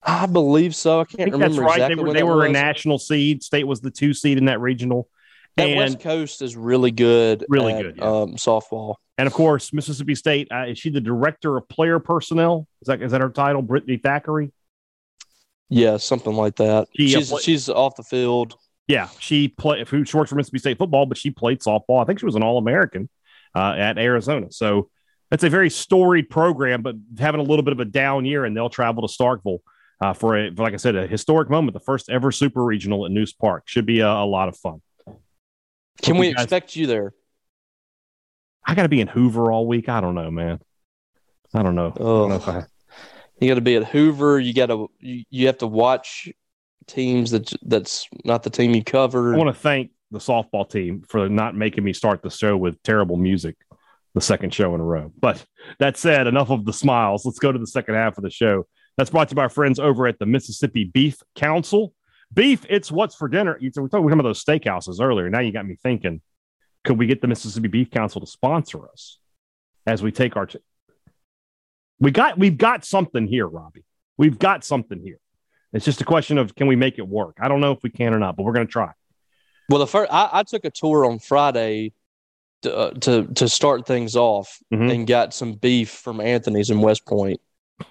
I 0.03 0.25
believe 0.25 0.75
so. 0.75 1.01
I 1.01 1.05
can't 1.05 1.21
I 1.21 1.23
remember. 1.25 1.47
That's 1.47 1.57
right. 1.57 1.71
Exactly 1.73 1.95
they 1.95 2.03
were, 2.03 2.13
they 2.13 2.23
were 2.23 2.45
a 2.45 2.49
national 2.49 2.99
seed. 2.99 3.43
State 3.43 3.67
was 3.67 3.81
the 3.81 3.91
two 3.91 4.13
seed 4.13 4.37
in 4.37 4.45
that 4.45 4.59
regional. 4.59 5.09
That 5.57 5.67
and 5.67 5.77
West 5.77 5.99
Coast 5.99 6.41
is 6.41 6.55
really 6.55 6.91
good. 6.91 7.45
Really 7.49 7.73
at, 7.73 7.81
good. 7.81 7.97
Yeah. 7.97 8.05
Um, 8.05 8.35
softball. 8.35 8.95
And 9.21 9.27
of 9.27 9.33
course, 9.33 9.71
Mississippi 9.71 10.15
State. 10.15 10.47
Uh, 10.51 10.65
is 10.69 10.79
she 10.79 10.89
the 10.89 10.99
director 10.99 11.55
of 11.55 11.69
player 11.69 11.99
personnel? 11.99 12.67
Is 12.81 12.87
that 12.87 13.03
is 13.03 13.11
that 13.11 13.21
her 13.21 13.29
title? 13.29 13.61
Brittany 13.61 13.97
Thackeray. 13.97 14.51
Yeah, 15.69 15.97
something 15.97 16.33
like 16.33 16.55
that. 16.55 16.87
She, 16.97 17.09
she's 17.09 17.29
play- 17.29 17.41
she's 17.43 17.69
off 17.69 17.95
the 17.95 18.01
field. 18.01 18.55
Yeah, 18.87 19.09
she 19.19 19.47
played. 19.47 19.87
She 19.87 20.17
works 20.17 20.31
for 20.31 20.35
Mississippi 20.37 20.57
State 20.57 20.79
football, 20.79 21.05
but 21.05 21.19
she 21.19 21.29
played 21.29 21.59
softball. 21.59 22.01
I 22.01 22.05
think 22.05 22.17
she 22.17 22.25
was 22.25 22.33
an 22.33 22.41
All 22.41 22.57
American 22.57 23.09
uh, 23.53 23.75
at 23.77 23.99
Arizona. 23.99 24.47
So 24.51 24.89
that's 25.29 25.43
a 25.43 25.51
very 25.51 25.69
storied 25.69 26.27
program, 26.31 26.81
but 26.81 26.95
having 27.19 27.41
a 27.41 27.43
little 27.43 27.61
bit 27.61 27.73
of 27.73 27.79
a 27.79 27.85
down 27.85 28.25
year, 28.25 28.43
and 28.43 28.57
they'll 28.57 28.71
travel 28.71 29.07
to 29.07 29.13
Starkville 29.23 29.59
uh, 30.01 30.13
for 30.13 30.35
a, 30.35 30.49
like 30.49 30.73
I 30.73 30.77
said, 30.77 30.95
a 30.95 31.05
historic 31.05 31.47
moment, 31.47 31.75
the 31.75 31.79
first 31.79 32.09
ever 32.09 32.31
super 32.31 32.63
regional 32.63 33.05
at 33.05 33.11
Nusz 33.11 33.37
Park. 33.37 33.65
Should 33.67 33.85
be 33.85 33.99
a, 33.99 34.09
a 34.09 34.25
lot 34.25 34.47
of 34.49 34.57
fun. 34.57 34.81
Can 36.01 36.15
Hope 36.15 36.21
we 36.21 36.33
guys, 36.33 36.45
expect 36.45 36.75
you 36.75 36.87
there? 36.87 37.13
I 38.65 38.75
got 38.75 38.83
to 38.83 38.89
be 38.89 39.01
in 39.01 39.07
Hoover 39.07 39.51
all 39.51 39.67
week. 39.67 39.89
I 39.89 40.01
don't 40.01 40.15
know, 40.15 40.31
man. 40.31 40.59
I 41.53 41.63
don't 41.63 41.75
know. 41.75 41.93
Oh. 41.99 42.29
Don't 42.29 42.45
know 42.45 42.53
I... 42.53 42.63
You 43.39 43.47
got 43.47 43.55
to 43.55 43.61
be 43.61 43.75
at 43.75 43.85
Hoover. 43.85 44.39
You 44.39 44.53
got 44.53 44.67
to 44.67 44.89
you, 44.99 45.23
you 45.29 45.47
have 45.47 45.57
to 45.59 45.67
watch 45.67 46.29
teams 46.87 47.31
that 47.31 47.51
that's 47.63 48.07
not 48.23 48.43
the 48.43 48.49
team 48.49 48.75
you 48.75 48.83
cover. 48.83 49.33
I 49.33 49.37
want 49.37 49.55
to 49.55 49.59
thank 49.59 49.91
the 50.11 50.19
softball 50.19 50.69
team 50.69 51.03
for 51.07 51.27
not 51.27 51.55
making 51.55 51.83
me 51.83 51.93
start 51.93 52.21
the 52.21 52.29
show 52.29 52.55
with 52.55 52.81
terrible 52.83 53.17
music 53.17 53.55
the 54.13 54.21
second 54.21 54.53
show 54.53 54.75
in 54.75 54.81
a 54.81 54.83
row. 54.83 55.11
But 55.19 55.43
that 55.79 55.97
said, 55.97 56.27
enough 56.27 56.51
of 56.51 56.65
the 56.65 56.73
smiles. 56.73 57.25
Let's 57.25 57.39
go 57.39 57.51
to 57.51 57.57
the 57.57 57.65
second 57.65 57.95
half 57.95 58.17
of 58.17 58.23
the 58.23 58.29
show. 58.29 58.67
That's 58.97 59.09
brought 59.09 59.29
to 59.29 59.33
you 59.33 59.37
by 59.37 59.43
our 59.43 59.49
friends 59.49 59.79
over 59.79 60.05
at 60.05 60.19
the 60.19 60.25
Mississippi 60.25 60.83
Beef 60.83 61.17
Council. 61.35 61.93
Beef, 62.33 62.65
it's 62.69 62.91
what's 62.91 63.15
for 63.15 63.27
dinner. 63.27 63.57
We 63.59 63.71
talked 63.71 63.93
about 63.93 64.23
those 64.23 64.43
steakhouses 64.43 65.01
earlier. 65.01 65.29
Now 65.29 65.39
you 65.39 65.51
got 65.51 65.65
me 65.65 65.77
thinking, 65.81 66.21
could 66.83 66.97
we 66.97 67.05
get 67.07 67.21
the 67.21 67.27
Mississippi 67.27 67.67
Beef 67.67 67.91
Council 67.91 68.21
to 68.21 68.27
sponsor 68.27 68.89
us 68.89 69.19
as 69.85 70.01
we 70.01 70.11
take 70.11 70.35
our? 70.35 70.45
T- 70.45 70.59
we 71.99 72.11
got 72.11 72.37
we've 72.37 72.57
got 72.57 72.85
something 72.85 73.27
here, 73.27 73.47
Robbie. 73.47 73.85
We've 74.17 74.39
got 74.39 74.63
something 74.63 74.99
here. 74.99 75.19
It's 75.73 75.85
just 75.85 76.01
a 76.01 76.05
question 76.05 76.37
of 76.37 76.55
can 76.55 76.67
we 76.67 76.75
make 76.75 76.97
it 76.97 77.07
work? 77.07 77.37
I 77.39 77.47
don't 77.47 77.61
know 77.61 77.71
if 77.71 77.83
we 77.83 77.89
can 77.89 78.13
or 78.13 78.19
not, 78.19 78.35
but 78.35 78.43
we're 78.43 78.53
going 78.53 78.67
to 78.67 78.71
try. 78.71 78.91
Well, 79.69 79.79
the 79.79 79.87
first 79.87 80.11
I, 80.11 80.29
I 80.31 80.43
took 80.43 80.65
a 80.65 80.69
tour 80.69 81.05
on 81.05 81.19
Friday 81.19 81.93
to 82.63 82.75
uh, 82.75 82.91
to, 82.91 83.27
to 83.27 83.47
start 83.47 83.85
things 83.85 84.15
off 84.15 84.59
mm-hmm. 84.73 84.89
and 84.89 85.07
got 85.07 85.33
some 85.33 85.53
beef 85.53 85.89
from 85.89 86.19
Anthony's 86.19 86.69
in 86.69 86.81
West 86.81 87.05
Point. 87.05 87.39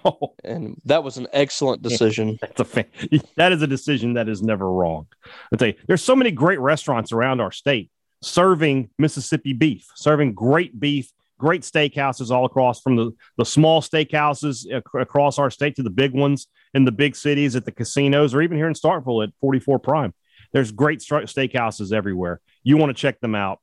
Oh. 0.05 0.33
And 0.43 0.81
that 0.85 1.03
was 1.03 1.17
an 1.17 1.27
excellent 1.33 1.83
decision. 1.83 2.39
That's 2.41 2.59
a 2.59 2.65
fan. 2.65 2.85
that 3.35 3.51
is 3.51 3.61
a 3.61 3.67
decision 3.67 4.15
that 4.15 4.27
is 4.27 4.41
never 4.41 4.69
wrong. 4.69 5.05
I 5.53 5.55
tell 5.55 5.67
you, 5.67 5.75
there's 5.87 6.03
so 6.03 6.15
many 6.15 6.31
great 6.31 6.59
restaurants 6.59 7.11
around 7.11 7.41
our 7.41 7.51
state 7.51 7.91
serving 8.21 8.89
Mississippi 8.97 9.53
beef, 9.53 9.87
serving 9.95 10.33
great 10.33 10.79
beef, 10.79 11.11
great 11.41 11.63
steakhouses 11.63 12.29
all 12.29 12.45
across 12.45 12.81
from 12.81 12.95
the, 12.95 13.11
the 13.37 13.45
small 13.45 13.81
steakhouses 13.81 14.65
ac- 14.67 14.83
across 14.99 15.39
our 15.39 15.49
state 15.49 15.75
to 15.75 15.83
the 15.83 15.89
big 15.89 16.13
ones 16.13 16.47
in 16.73 16.85
the 16.85 16.91
big 16.91 17.15
cities 17.15 17.55
at 17.55 17.65
the 17.65 17.71
casinos 17.71 18.33
or 18.33 18.41
even 18.41 18.57
here 18.57 18.67
in 18.67 18.73
Starkville 18.73 19.23
at 19.23 19.33
44 19.41 19.79
Prime. 19.79 20.13
There's 20.53 20.71
great 20.71 20.99
steakhouses 20.99 21.91
everywhere. 21.91 22.41
You 22.63 22.77
want 22.77 22.95
to 22.95 23.01
check 23.01 23.19
them 23.19 23.35
out. 23.35 23.59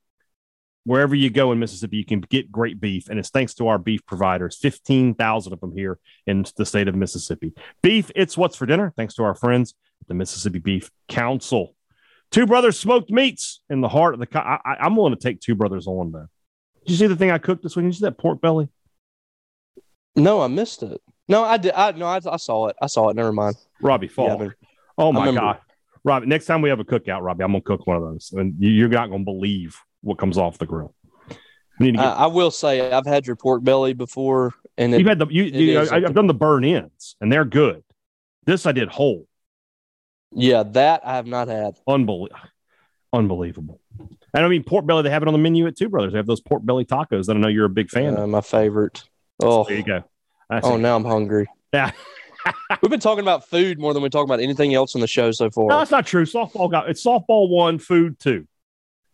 Wherever 0.85 1.13
you 1.13 1.29
go 1.29 1.51
in 1.51 1.59
Mississippi, 1.59 1.97
you 1.97 2.05
can 2.05 2.21
get 2.21 2.51
great 2.51 2.79
beef, 2.79 3.09
and 3.09 3.19
it's 3.19 3.29
thanks 3.29 3.53
to 3.55 3.67
our 3.67 3.77
beef 3.77 4.03
providers. 4.05 4.57
Fifteen 4.57 5.13
thousand 5.13 5.53
of 5.53 5.59
them 5.59 5.75
here 5.75 5.99
in 6.25 6.45
the 6.55 6.65
state 6.65 6.87
of 6.87 6.95
Mississippi. 6.95 7.53
Beef, 7.83 8.09
it's 8.15 8.37
what's 8.37 8.55
for 8.55 8.65
dinner. 8.65 8.91
Thanks 8.95 9.13
to 9.15 9.23
our 9.23 9.35
friends 9.35 9.75
at 10.01 10.07
the 10.07 10.13
Mississippi 10.15 10.57
Beef 10.57 10.89
Council. 11.07 11.75
Two 12.31 12.45
Brothers 12.45 12.79
Smoked 12.79 13.09
Meats 13.09 13.61
in 13.69 13.81
the 13.81 13.89
heart 13.89 14.13
of 14.13 14.19
the. 14.19 14.27
Co- 14.27 14.39
I, 14.39 14.85
am 14.85 14.95
willing 14.95 15.15
to 15.15 15.19
take 15.19 15.39
Two 15.39 15.55
Brothers 15.55 15.87
on 15.87 16.11
though. 16.11 16.27
Did 16.85 16.91
you 16.91 16.97
see 16.97 17.07
the 17.07 17.15
thing 17.15 17.31
I 17.31 17.37
cooked 17.37 17.63
this 17.63 17.75
week? 17.75 17.85
Did 17.85 17.89
you 17.89 17.99
see 17.99 18.05
that 18.05 18.17
pork 18.17 18.41
belly? 18.41 18.69
No, 20.15 20.41
I 20.41 20.47
missed 20.47 20.83
it. 20.83 21.01
No, 21.27 21.43
I 21.43 21.57
did. 21.57 21.73
I 21.73 21.91
no, 21.91 22.05
I, 22.05 22.19
I 22.25 22.37
saw 22.37 22.67
it. 22.67 22.75
I 22.81 22.87
saw 22.87 23.09
it. 23.09 23.15
Never 23.15 23.31
mind. 23.31 23.55
Robbie 23.81 24.07
Fall. 24.07 24.43
Yeah, 24.43 24.49
oh 24.97 25.11
my 25.11 25.31
god, 25.31 25.59
Robbie! 26.03 26.27
Next 26.27 26.45
time 26.45 26.61
we 26.61 26.69
have 26.69 26.79
a 26.79 26.83
cookout, 26.83 27.21
Robbie, 27.21 27.43
I'm 27.43 27.51
gonna 27.51 27.61
cook 27.61 27.87
one 27.87 27.97
of 27.97 28.03
those, 28.03 28.31
and 28.33 28.55
you're 28.59 28.89
not 28.89 29.09
gonna 29.09 29.23
believe 29.23 29.77
what 30.01 30.17
comes 30.17 30.37
off 30.37 30.57
the 30.57 30.65
grill. 30.65 30.93
Get- 31.79 31.97
I, 31.97 32.11
I, 32.11 32.25
will 32.25 32.51
say 32.51 32.91
I've 32.91 33.05
had 33.05 33.25
your 33.25 33.37
pork 33.37 33.63
belly 33.63 33.93
before, 33.93 34.53
and 34.77 34.93
it, 34.93 34.99
you've 34.99 35.07
had 35.07 35.19
the 35.19 35.27
you. 35.27 35.43
you 35.43 35.73
know, 35.75 35.87
I've 35.89 36.13
done 36.13 36.27
the 36.27 36.33
burn 36.33 36.65
ins, 36.65 37.15
and 37.21 37.31
they're 37.31 37.45
good. 37.45 37.83
This 38.45 38.65
I 38.65 38.73
did 38.73 38.89
whole. 38.89 39.28
Yeah, 40.31 40.63
that 40.63 41.01
I 41.05 41.15
have 41.15 41.27
not 41.27 41.47
had. 41.47 41.75
Unbelievable, 41.87 42.39
unbelievable. 43.13 43.81
And 44.33 44.45
I 44.45 44.47
mean, 44.47 44.63
pork 44.63 44.85
belly. 44.85 45.03
They 45.03 45.09
have 45.09 45.23
it 45.23 45.27
on 45.27 45.33
the 45.33 45.39
menu 45.39 45.65
at 45.67 45.75
Two 45.75 45.89
Brothers. 45.89 46.13
They 46.13 46.19
have 46.19 46.27
those 46.27 46.41
pork 46.41 46.63
belly 46.63 46.85
tacos 46.85 47.25
that 47.25 47.35
I 47.35 47.39
know 47.39 47.47
you're 47.47 47.65
a 47.65 47.69
big 47.69 47.89
fan. 47.89 48.15
Uh, 48.15 48.23
of. 48.23 48.29
My 48.29 48.41
favorite. 48.41 49.03
Oh, 49.41 49.63
there 49.63 49.77
you 49.77 49.83
go. 49.83 50.03
That's 50.49 50.65
oh, 50.65 50.75
it. 50.75 50.79
now 50.79 50.95
I'm 50.95 51.05
hungry. 51.05 51.47
Yeah. 51.73 51.91
We've 52.81 52.91
been 52.91 52.99
talking 52.99 53.23
about 53.23 53.47
food 53.47 53.79
more 53.79 53.93
than 53.93 54.03
we 54.03 54.09
talk 54.09 54.25
about 54.25 54.39
anything 54.39 54.73
else 54.73 54.95
in 54.95 55.01
the 55.01 55.07
show 55.07 55.31
so 55.31 55.49
far. 55.49 55.67
No, 55.67 55.79
that's 55.79 55.91
not 55.91 56.05
true. 56.05 56.25
Softball 56.25 56.69
got 56.69 56.89
it's 56.89 57.03
softball 57.03 57.49
one, 57.49 57.79
food 57.79 58.19
two. 58.19 58.47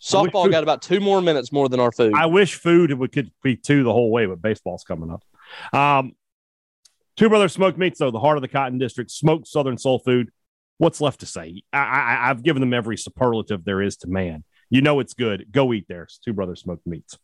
Softball 0.02 0.52
got 0.52 0.62
about 0.62 0.82
two 0.82 1.00
more 1.00 1.22
minutes 1.22 1.52
more 1.52 1.68
than 1.68 1.80
our 1.80 1.92
food. 1.92 2.14
I 2.16 2.28
wish 2.28 2.56
food 2.56 2.94
would 2.94 3.12
could 3.12 3.32
be 3.42 3.56
two 3.56 3.84
the 3.84 3.92
whole 3.92 4.12
way, 4.12 4.26
but 4.26 4.42
baseball's 4.42 4.84
coming 4.84 5.10
up. 5.10 5.24
Um, 5.74 6.14
two 7.16 7.30
Brothers 7.30 7.54
Smoked 7.54 7.78
Meats, 7.78 8.00
though, 8.00 8.12
the 8.12 8.20
heart 8.20 8.38
of 8.38 8.42
the 8.42 8.48
Cotton 8.48 8.78
District, 8.78 9.10
smoked 9.10 9.48
Southern 9.48 9.78
soul 9.78 10.00
food. 10.00 10.32
What's 10.78 11.02
left 11.02 11.22
to 11.22 11.26
say? 11.26 11.64
I, 11.72 12.30
I've 12.30 12.44
given 12.44 12.60
them 12.60 12.74
every 12.74 12.98
superlative 12.98 13.64
there 13.64 13.82
is 13.82 13.98
to 13.98 14.08
man. 14.08 14.44
You 14.70 14.82
know 14.82 15.00
it's 15.00 15.14
good. 15.14 15.48
Go 15.52 15.74
eat 15.74 15.86
there. 15.88 16.08
Two 16.24 16.34
Brothers 16.34 16.62
Smoked 16.62 16.86
Meats. 16.86 17.18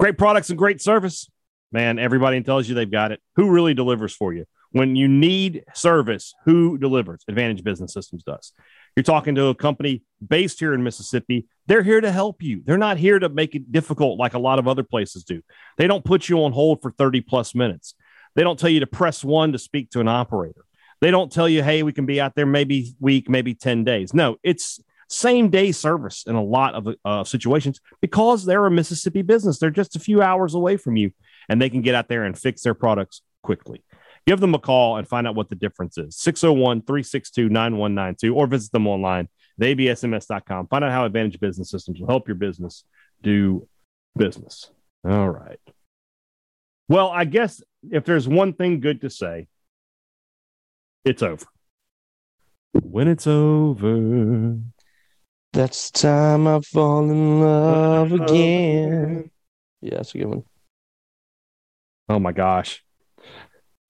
Great 0.00 0.18
products 0.18 0.50
and 0.50 0.58
great 0.58 0.82
service. 0.82 1.30
Man, 1.72 1.98
everybody 1.98 2.42
tells 2.42 2.68
you 2.68 2.74
they've 2.74 2.90
got 2.90 3.12
it. 3.12 3.20
Who 3.36 3.50
really 3.50 3.74
delivers 3.74 4.14
for 4.14 4.32
you? 4.32 4.46
When 4.72 4.94
you 4.96 5.08
need 5.08 5.64
service, 5.74 6.34
who 6.44 6.76
delivers? 6.76 7.22
Advantage 7.28 7.64
Business 7.64 7.94
Systems 7.94 8.24
does. 8.24 8.52
You're 8.94 9.04
talking 9.04 9.34
to 9.36 9.46
a 9.46 9.54
company 9.54 10.02
based 10.26 10.58
here 10.58 10.74
in 10.74 10.82
Mississippi. 10.82 11.46
They're 11.66 11.82
here 11.82 12.00
to 12.00 12.10
help 12.10 12.42
you. 12.42 12.62
They're 12.64 12.76
not 12.76 12.98
here 12.98 13.18
to 13.18 13.28
make 13.28 13.54
it 13.54 13.72
difficult 13.72 14.18
like 14.18 14.34
a 14.34 14.38
lot 14.38 14.58
of 14.58 14.68
other 14.68 14.82
places 14.82 15.24
do. 15.24 15.40
They 15.78 15.86
don't 15.86 16.04
put 16.04 16.28
you 16.28 16.44
on 16.44 16.52
hold 16.52 16.82
for 16.82 16.90
30 16.90 17.22
plus 17.22 17.54
minutes. 17.54 17.94
They 18.34 18.42
don't 18.42 18.58
tell 18.58 18.68
you 18.68 18.80
to 18.80 18.86
press 18.86 19.24
one 19.24 19.52
to 19.52 19.58
speak 19.58 19.90
to 19.90 20.00
an 20.00 20.08
operator. 20.08 20.65
They 21.00 21.10
don't 21.10 21.30
tell 21.30 21.48
you, 21.48 21.62
hey, 21.62 21.82
we 21.82 21.92
can 21.92 22.06
be 22.06 22.20
out 22.20 22.34
there 22.34 22.46
maybe 22.46 22.94
week, 23.00 23.28
maybe 23.28 23.54
10 23.54 23.84
days. 23.84 24.14
No, 24.14 24.36
it's 24.42 24.80
same 25.08 25.50
day 25.50 25.72
service 25.72 26.24
in 26.26 26.34
a 26.34 26.42
lot 26.42 26.74
of 26.74 26.88
uh, 27.04 27.24
situations 27.24 27.80
because 28.00 28.44
they're 28.44 28.66
a 28.66 28.70
Mississippi 28.70 29.22
business. 29.22 29.58
They're 29.58 29.70
just 29.70 29.96
a 29.96 30.00
few 30.00 30.22
hours 30.22 30.54
away 30.54 30.76
from 30.76 30.96
you 30.96 31.12
and 31.48 31.60
they 31.60 31.70
can 31.70 31.82
get 31.82 31.94
out 31.94 32.08
there 32.08 32.24
and 32.24 32.36
fix 32.36 32.62
their 32.62 32.74
products 32.74 33.22
quickly. 33.42 33.84
Give 34.26 34.40
them 34.40 34.54
a 34.54 34.58
call 34.58 34.96
and 34.96 35.06
find 35.06 35.26
out 35.26 35.36
what 35.36 35.48
the 35.48 35.54
difference 35.54 35.96
is 35.98 36.16
601 36.16 36.82
362 36.82 37.48
9192 37.48 38.34
or 38.34 38.46
visit 38.48 38.72
them 38.72 38.88
online, 38.88 39.28
theabsms.com. 39.60 40.66
Find 40.66 40.84
out 40.84 40.90
how 40.90 41.04
Advantage 41.04 41.38
Business 41.38 41.70
Systems 41.70 42.00
will 42.00 42.08
help 42.08 42.26
your 42.26 42.34
business 42.34 42.82
do 43.22 43.68
business. 44.16 44.70
All 45.08 45.30
right. 45.30 45.60
Well, 46.88 47.08
I 47.08 47.24
guess 47.24 47.62
if 47.90 48.04
there's 48.04 48.26
one 48.26 48.52
thing 48.52 48.80
good 48.80 49.02
to 49.02 49.10
say, 49.10 49.46
it's 51.06 51.22
over. 51.22 51.46
When 52.72 53.08
it's 53.08 53.26
over, 53.26 54.58
that's 55.52 55.90
the 55.90 55.98
time 55.98 56.46
I 56.46 56.60
fall 56.60 57.08
in 57.08 57.40
love 57.40 58.12
again. 58.12 59.30
Yeah, 59.80 59.96
that's 59.96 60.14
a 60.14 60.18
good 60.18 60.26
one. 60.26 60.44
Oh 62.08 62.18
my 62.18 62.32
gosh. 62.32 62.84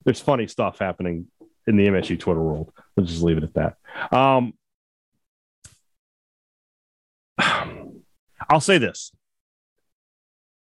There's 0.05 0.21
funny 0.21 0.47
stuff 0.47 0.79
happening 0.79 1.27
in 1.65 1.75
the 1.75 1.87
MSU 1.87 2.17
Twitter 2.19 2.41
world. 2.41 2.71
Let's 2.95 3.09
just 3.09 3.23
leave 3.23 3.37
it 3.37 3.43
at 3.43 3.53
that. 3.55 4.15
Um, 4.15 4.53
I'll 8.49 8.61
say 8.61 8.77
this. 8.77 9.11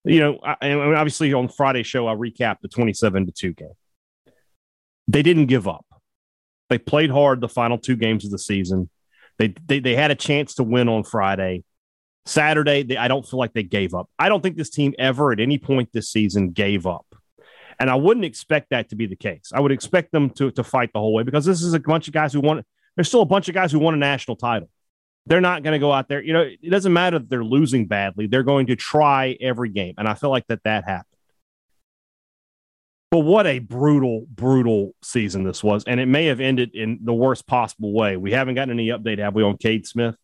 You 0.04 0.20
know, 0.20 0.38
I, 0.44 0.56
and 0.60 0.94
obviously 0.94 1.32
on 1.32 1.48
Friday 1.48 1.82
show, 1.82 2.06
I'll 2.06 2.18
recap 2.18 2.60
the 2.60 2.68
27 2.68 3.26
to 3.26 3.32
2 3.32 3.52
game. 3.54 3.68
They 5.08 5.22
didn't 5.22 5.46
give 5.46 5.66
up. 5.66 5.86
They 6.74 6.78
played 6.78 7.08
hard 7.08 7.40
the 7.40 7.48
final 7.48 7.78
two 7.78 7.94
games 7.94 8.24
of 8.24 8.32
the 8.32 8.38
season. 8.38 8.90
They 9.38 9.54
they, 9.64 9.78
they 9.78 9.94
had 9.94 10.10
a 10.10 10.16
chance 10.16 10.56
to 10.56 10.64
win 10.64 10.88
on 10.88 11.04
Friday. 11.04 11.62
Saturday, 12.26 12.82
they, 12.82 12.96
I 12.96 13.06
don't 13.06 13.24
feel 13.24 13.38
like 13.38 13.52
they 13.52 13.62
gave 13.62 13.94
up. 13.94 14.10
I 14.18 14.28
don't 14.28 14.42
think 14.42 14.56
this 14.56 14.70
team 14.70 14.92
ever 14.98 15.30
at 15.30 15.38
any 15.38 15.56
point 15.56 15.90
this 15.92 16.10
season 16.10 16.50
gave 16.50 16.84
up. 16.84 17.06
And 17.78 17.88
I 17.88 17.94
wouldn't 17.94 18.26
expect 18.26 18.70
that 18.70 18.88
to 18.88 18.96
be 18.96 19.06
the 19.06 19.14
case. 19.14 19.52
I 19.54 19.60
would 19.60 19.70
expect 19.70 20.10
them 20.10 20.30
to, 20.30 20.50
to 20.50 20.64
fight 20.64 20.90
the 20.92 20.98
whole 20.98 21.14
way 21.14 21.22
because 21.22 21.44
this 21.44 21.62
is 21.62 21.74
a 21.74 21.78
bunch 21.78 22.08
of 22.08 22.14
guys 22.14 22.32
who 22.32 22.40
want, 22.40 22.66
there's 22.96 23.06
still 23.06 23.22
a 23.22 23.26
bunch 23.26 23.48
of 23.48 23.54
guys 23.54 23.70
who 23.70 23.78
won 23.78 23.94
a 23.94 23.98
national 23.98 24.36
title. 24.36 24.68
They're 25.26 25.40
not 25.40 25.62
going 25.62 25.74
to 25.74 25.78
go 25.78 25.92
out 25.92 26.08
there. 26.08 26.20
You 26.20 26.32
know, 26.32 26.42
it 26.42 26.70
doesn't 26.70 26.92
matter 26.92 27.18
if 27.18 27.28
they're 27.28 27.44
losing 27.44 27.86
badly. 27.86 28.26
They're 28.26 28.42
going 28.42 28.66
to 28.66 28.74
try 28.74 29.38
every 29.40 29.68
game. 29.68 29.94
And 29.96 30.08
I 30.08 30.14
feel 30.14 30.30
like 30.30 30.48
that 30.48 30.64
that 30.64 30.84
happened. 30.84 31.13
But 33.14 33.20
what 33.20 33.46
a 33.46 33.60
brutal, 33.60 34.26
brutal 34.28 34.92
season 35.00 35.44
this 35.44 35.62
was. 35.62 35.84
And 35.84 36.00
it 36.00 36.06
may 36.06 36.24
have 36.24 36.40
ended 36.40 36.74
in 36.74 36.98
the 37.04 37.14
worst 37.14 37.46
possible 37.46 37.92
way. 37.92 38.16
We 38.16 38.32
haven't 38.32 38.56
gotten 38.56 38.72
any 38.72 38.88
update, 38.88 39.20
have 39.20 39.36
we, 39.36 39.44
on 39.44 39.56
Cade 39.56 39.86
Smith? 39.86 40.16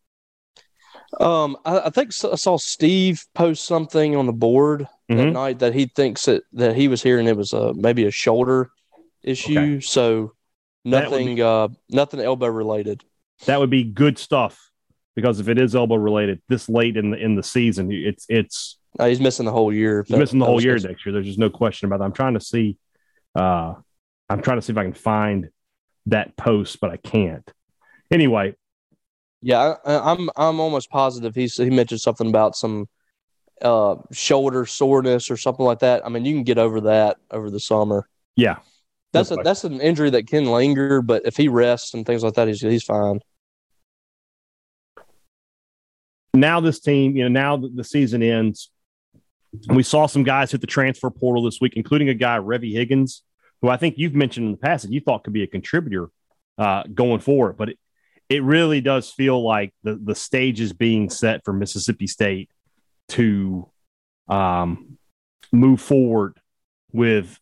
Um, 1.17 1.55
I, 1.63 1.83
I 1.83 1.89
think 1.89 2.09
I 2.09 2.35
saw 2.35 2.57
Steve 2.57 3.23
post 3.33 3.63
something 3.63 4.17
on 4.17 4.25
the 4.25 4.33
board 4.33 4.89
mm-hmm. 5.09 5.15
that 5.15 5.31
night 5.31 5.59
that 5.59 5.73
he 5.73 5.85
thinks 5.85 6.25
that, 6.25 6.43
that 6.51 6.75
he 6.75 6.89
was 6.89 7.01
hearing 7.01 7.27
it 7.27 7.37
was 7.37 7.53
a, 7.53 7.73
maybe 7.75 8.07
a 8.07 8.11
shoulder 8.11 8.71
issue. 9.23 9.57
Okay. 9.57 9.79
So 9.79 10.33
nothing, 10.83 11.35
be, 11.35 11.41
uh, 11.43 11.69
nothing 11.87 12.19
elbow 12.19 12.47
related. 12.47 13.05
That 13.45 13.61
would 13.61 13.69
be 13.69 13.85
good 13.85 14.17
stuff 14.17 14.69
because 15.15 15.39
if 15.39 15.47
it 15.47 15.57
is 15.57 15.75
elbow 15.75 15.95
related 15.95 16.41
this 16.49 16.67
late 16.67 16.97
in 16.97 17.11
the 17.11 17.17
in 17.17 17.35
the 17.35 17.43
season, 17.43 17.89
it's 17.89 18.25
it's 18.27 18.77
no, 18.99 19.05
he's 19.05 19.21
missing 19.21 19.45
the 19.45 19.51
whole 19.51 19.73
year. 19.73 20.03
He's 20.03 20.11
that, 20.11 20.17
missing 20.17 20.39
the 20.39 20.45
whole 20.45 20.61
year 20.61 20.77
next 20.77 21.05
year. 21.05 21.13
There's 21.13 21.25
just 21.25 21.39
no 21.39 21.49
question 21.49 21.87
about 21.87 21.99
that. 21.99 22.05
I'm 22.05 22.13
trying 22.13 22.33
to 22.33 22.41
see. 22.41 22.77
Uh, 23.35 23.75
I'm 24.29 24.41
trying 24.41 24.57
to 24.57 24.61
see 24.61 24.71
if 24.71 24.77
I 24.77 24.83
can 24.83 24.93
find 24.93 25.49
that 26.07 26.35
post, 26.37 26.79
but 26.79 26.89
I 26.89 26.97
can't. 26.97 27.49
Anyway. 28.09 28.55
Yeah, 29.41 29.75
I, 29.85 30.11
I'm 30.11 30.29
I'm 30.35 30.59
almost 30.59 30.91
positive 30.91 31.33
he's 31.33 31.57
he 31.57 31.71
mentioned 31.71 32.01
something 32.01 32.27
about 32.27 32.55
some 32.55 32.87
uh, 33.61 33.95
shoulder 34.11 34.67
soreness 34.67 35.31
or 35.31 35.37
something 35.37 35.65
like 35.65 35.79
that. 35.79 36.05
I 36.05 36.09
mean, 36.09 36.25
you 36.25 36.35
can 36.35 36.43
get 36.43 36.59
over 36.59 36.81
that 36.81 37.17
over 37.31 37.49
the 37.49 37.59
summer. 37.59 38.07
Yeah, 38.35 38.57
that's 39.13 39.31
a, 39.31 39.37
that's 39.37 39.63
an 39.63 39.81
injury 39.81 40.11
that 40.11 40.27
can 40.27 40.45
linger, 40.45 41.01
but 41.01 41.23
if 41.25 41.37
he 41.37 41.47
rests 41.47 41.95
and 41.95 42.05
things 42.05 42.23
like 42.23 42.35
that, 42.35 42.47
he's 42.47 42.61
he's 42.61 42.83
fine. 42.83 43.19
Now 46.33 46.59
this 46.61 46.79
team, 46.79 47.15
you 47.15 47.23
know, 47.23 47.29
now 47.29 47.57
that 47.57 47.75
the 47.75 47.83
season 47.83 48.23
ends, 48.23 48.69
we 49.67 49.83
saw 49.83 50.05
some 50.05 50.23
guys 50.23 50.51
hit 50.51 50.61
the 50.61 50.67
transfer 50.67 51.09
portal 51.09 51.43
this 51.43 51.59
week, 51.59 51.73
including 51.75 52.09
a 52.09 52.13
guy, 52.13 52.37
Revy 52.37 52.73
Higgins, 52.73 53.23
who 53.61 53.69
I 53.69 53.77
think 53.77 53.97
you've 53.97 54.15
mentioned 54.15 54.45
in 54.45 54.51
the 54.53 54.57
past 54.57 54.83
that 54.83 54.91
you 54.91 55.01
thought 55.01 55.23
could 55.23 55.33
be 55.33 55.43
a 55.43 55.47
contributor 55.47 56.09
uh, 56.57 56.83
going 56.93 57.19
forward. 57.19 57.57
But 57.57 57.69
it, 57.69 57.79
it 58.29 58.43
really 58.43 58.81
does 58.81 59.11
feel 59.11 59.43
like 59.43 59.73
the, 59.83 59.95
the 59.95 60.15
stage 60.15 60.61
is 60.61 60.73
being 60.73 61.09
set 61.09 61.43
for 61.43 61.53
Mississippi 61.53 62.07
State 62.07 62.49
to 63.09 63.69
um, 64.27 64.97
move 65.51 65.81
forward 65.81 66.39
with. 66.91 67.37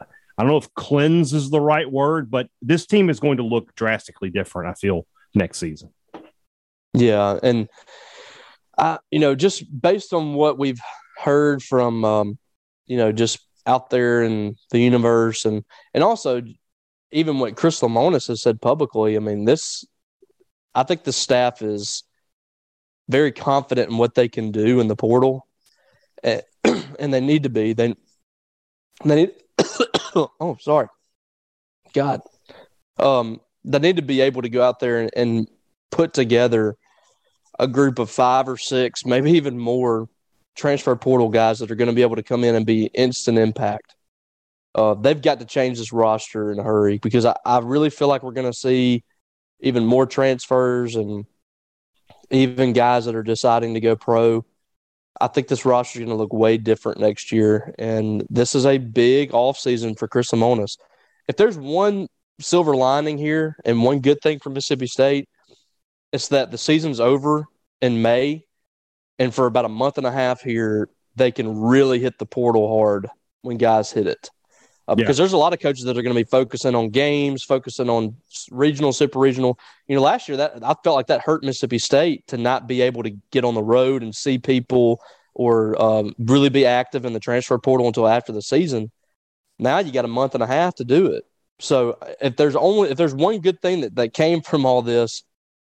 I 0.00 0.42
don't 0.42 0.52
know 0.52 0.56
if 0.56 0.72
cleanse 0.72 1.34
is 1.34 1.50
the 1.50 1.60
right 1.60 1.90
word, 1.90 2.30
but 2.30 2.48
this 2.62 2.86
team 2.86 3.10
is 3.10 3.20
going 3.20 3.36
to 3.36 3.42
look 3.42 3.74
drastically 3.74 4.30
different, 4.30 4.70
I 4.70 4.74
feel, 4.74 5.06
next 5.34 5.58
season. 5.58 5.92
Yeah. 6.94 7.38
And, 7.42 7.68
I, 8.78 9.00
you 9.10 9.18
know, 9.18 9.34
just 9.34 9.64
based 9.80 10.14
on 10.14 10.32
what 10.32 10.58
we've 10.58 10.80
heard 11.20 11.62
from, 11.62 12.04
um, 12.04 12.38
you 12.86 12.96
know, 12.96 13.12
just 13.12 13.40
out 13.66 13.90
there 13.90 14.22
in 14.22 14.56
the 14.70 14.80
universe 14.80 15.44
and, 15.44 15.64
and 15.94 16.02
also 16.02 16.42
even 17.12 17.38
what 17.38 17.56
Chris 17.56 17.80
Lemonis 17.80 18.28
has 18.28 18.42
said 18.42 18.60
publicly, 18.60 19.16
I 19.16 19.20
mean, 19.20 19.44
this, 19.44 19.84
I 20.74 20.82
think 20.82 21.04
the 21.04 21.12
staff 21.12 21.62
is 21.62 22.04
very 23.08 23.32
confident 23.32 23.90
in 23.90 23.98
what 23.98 24.14
they 24.14 24.28
can 24.28 24.52
do 24.52 24.80
in 24.80 24.88
the 24.88 24.96
portal. 24.96 25.46
And, 26.22 26.42
and 26.98 27.12
they 27.12 27.20
need 27.20 27.42
to 27.42 27.50
be. 27.50 27.72
They, 27.72 27.94
they 29.04 29.16
need, 29.16 29.30
oh, 30.14 30.56
sorry. 30.60 30.86
God. 31.92 32.20
Um, 32.98 33.40
they 33.64 33.78
need 33.78 33.96
to 33.96 34.02
be 34.02 34.20
able 34.20 34.42
to 34.42 34.48
go 34.48 34.62
out 34.62 34.78
there 34.78 35.00
and, 35.00 35.10
and 35.16 35.50
put 35.90 36.14
together 36.14 36.76
a 37.58 37.66
group 37.66 37.98
of 37.98 38.10
five 38.10 38.48
or 38.48 38.56
six, 38.56 39.04
maybe 39.04 39.32
even 39.32 39.58
more 39.58 40.08
transfer 40.60 40.94
portal 40.94 41.28
guys 41.28 41.58
that 41.58 41.70
are 41.70 41.74
going 41.74 41.88
to 41.88 41.94
be 41.94 42.02
able 42.02 42.16
to 42.16 42.22
come 42.22 42.44
in 42.44 42.54
and 42.54 42.66
be 42.66 42.86
instant 42.86 43.38
impact. 43.38 43.94
Uh, 44.74 44.94
they've 44.94 45.20
got 45.20 45.40
to 45.40 45.44
change 45.44 45.78
this 45.78 45.92
roster 45.92 46.52
in 46.52 46.58
a 46.58 46.62
hurry 46.62 46.98
because 46.98 47.24
I, 47.24 47.34
I 47.44 47.58
really 47.58 47.90
feel 47.90 48.08
like 48.08 48.22
we're 48.22 48.32
going 48.32 48.50
to 48.50 48.56
see 48.56 49.02
even 49.60 49.84
more 49.84 50.06
transfers 50.06 50.94
and 50.96 51.24
even 52.30 52.72
guys 52.72 53.06
that 53.06 53.16
are 53.16 53.22
deciding 53.22 53.74
to 53.74 53.80
go 53.80 53.96
pro. 53.96 54.44
I 55.20 55.26
think 55.26 55.48
this 55.48 55.64
roster 55.64 55.98
is 55.98 56.04
going 56.06 56.16
to 56.16 56.22
look 56.22 56.32
way 56.32 56.56
different 56.56 57.00
next 57.00 57.32
year. 57.32 57.74
And 57.78 58.24
this 58.30 58.54
is 58.54 58.64
a 58.64 58.78
big 58.78 59.32
offseason 59.32 59.98
for 59.98 60.06
Chris 60.06 60.30
Lemonis. 60.30 60.78
If 61.26 61.36
there's 61.36 61.58
one 61.58 62.06
silver 62.40 62.76
lining 62.76 63.18
here 63.18 63.56
and 63.64 63.82
one 63.82 64.00
good 64.00 64.20
thing 64.22 64.38
for 64.38 64.50
Mississippi 64.50 64.86
State, 64.86 65.28
it's 66.12 66.28
that 66.28 66.50
the 66.50 66.58
season's 66.58 67.00
over 67.00 67.46
in 67.80 68.02
May, 68.02 68.44
and 69.20 69.34
for 69.34 69.46
about 69.46 69.66
a 69.66 69.68
month 69.68 69.98
and 69.98 70.06
a 70.06 70.10
half 70.10 70.40
here, 70.40 70.88
they 71.14 71.30
can 71.30 71.60
really 71.60 72.00
hit 72.00 72.18
the 72.18 72.26
portal 72.26 72.74
hard 72.74 73.06
when 73.42 73.58
guys 73.58 73.92
hit 73.92 74.06
it. 74.06 74.30
Uh, 74.88 74.94
because 74.94 75.18
yeah. 75.18 75.22
there's 75.22 75.34
a 75.34 75.36
lot 75.36 75.52
of 75.52 75.60
coaches 75.60 75.84
that 75.84 75.96
are 75.96 76.02
going 76.02 76.14
to 76.16 76.20
be 76.20 76.28
focusing 76.28 76.74
on 76.74 76.88
games, 76.88 77.44
focusing 77.44 77.88
on 77.88 78.16
regional, 78.50 78.92
super 78.92 79.20
regional. 79.20 79.58
You 79.86 79.94
know, 79.94 80.02
last 80.02 80.26
year 80.26 80.38
that 80.38 80.64
I 80.64 80.74
felt 80.82 80.96
like 80.96 81.08
that 81.08 81.20
hurt 81.20 81.44
Mississippi 81.44 81.78
State 81.78 82.26
to 82.28 82.38
not 82.38 82.66
be 82.66 82.80
able 82.80 83.02
to 83.02 83.10
get 83.30 83.44
on 83.44 83.54
the 83.54 83.62
road 83.62 84.02
and 84.02 84.14
see 84.14 84.38
people 84.38 85.00
or 85.34 85.80
um, 85.80 86.14
really 86.18 86.48
be 86.48 86.66
active 86.66 87.04
in 87.04 87.12
the 87.12 87.20
transfer 87.20 87.58
portal 87.58 87.86
until 87.86 88.08
after 88.08 88.32
the 88.32 88.42
season. 88.42 88.90
Now 89.58 89.78
you 89.78 89.92
got 89.92 90.06
a 90.06 90.08
month 90.08 90.34
and 90.34 90.42
a 90.42 90.46
half 90.46 90.74
to 90.76 90.84
do 90.84 91.12
it. 91.12 91.24
So 91.60 91.98
if 92.22 92.36
there's 92.36 92.56
only 92.56 92.90
if 92.90 92.96
there's 92.96 93.14
one 93.14 93.38
good 93.40 93.60
thing 93.60 93.82
that, 93.82 93.94
that 93.96 94.14
came 94.14 94.40
from 94.40 94.64
all 94.64 94.80
this, 94.80 95.22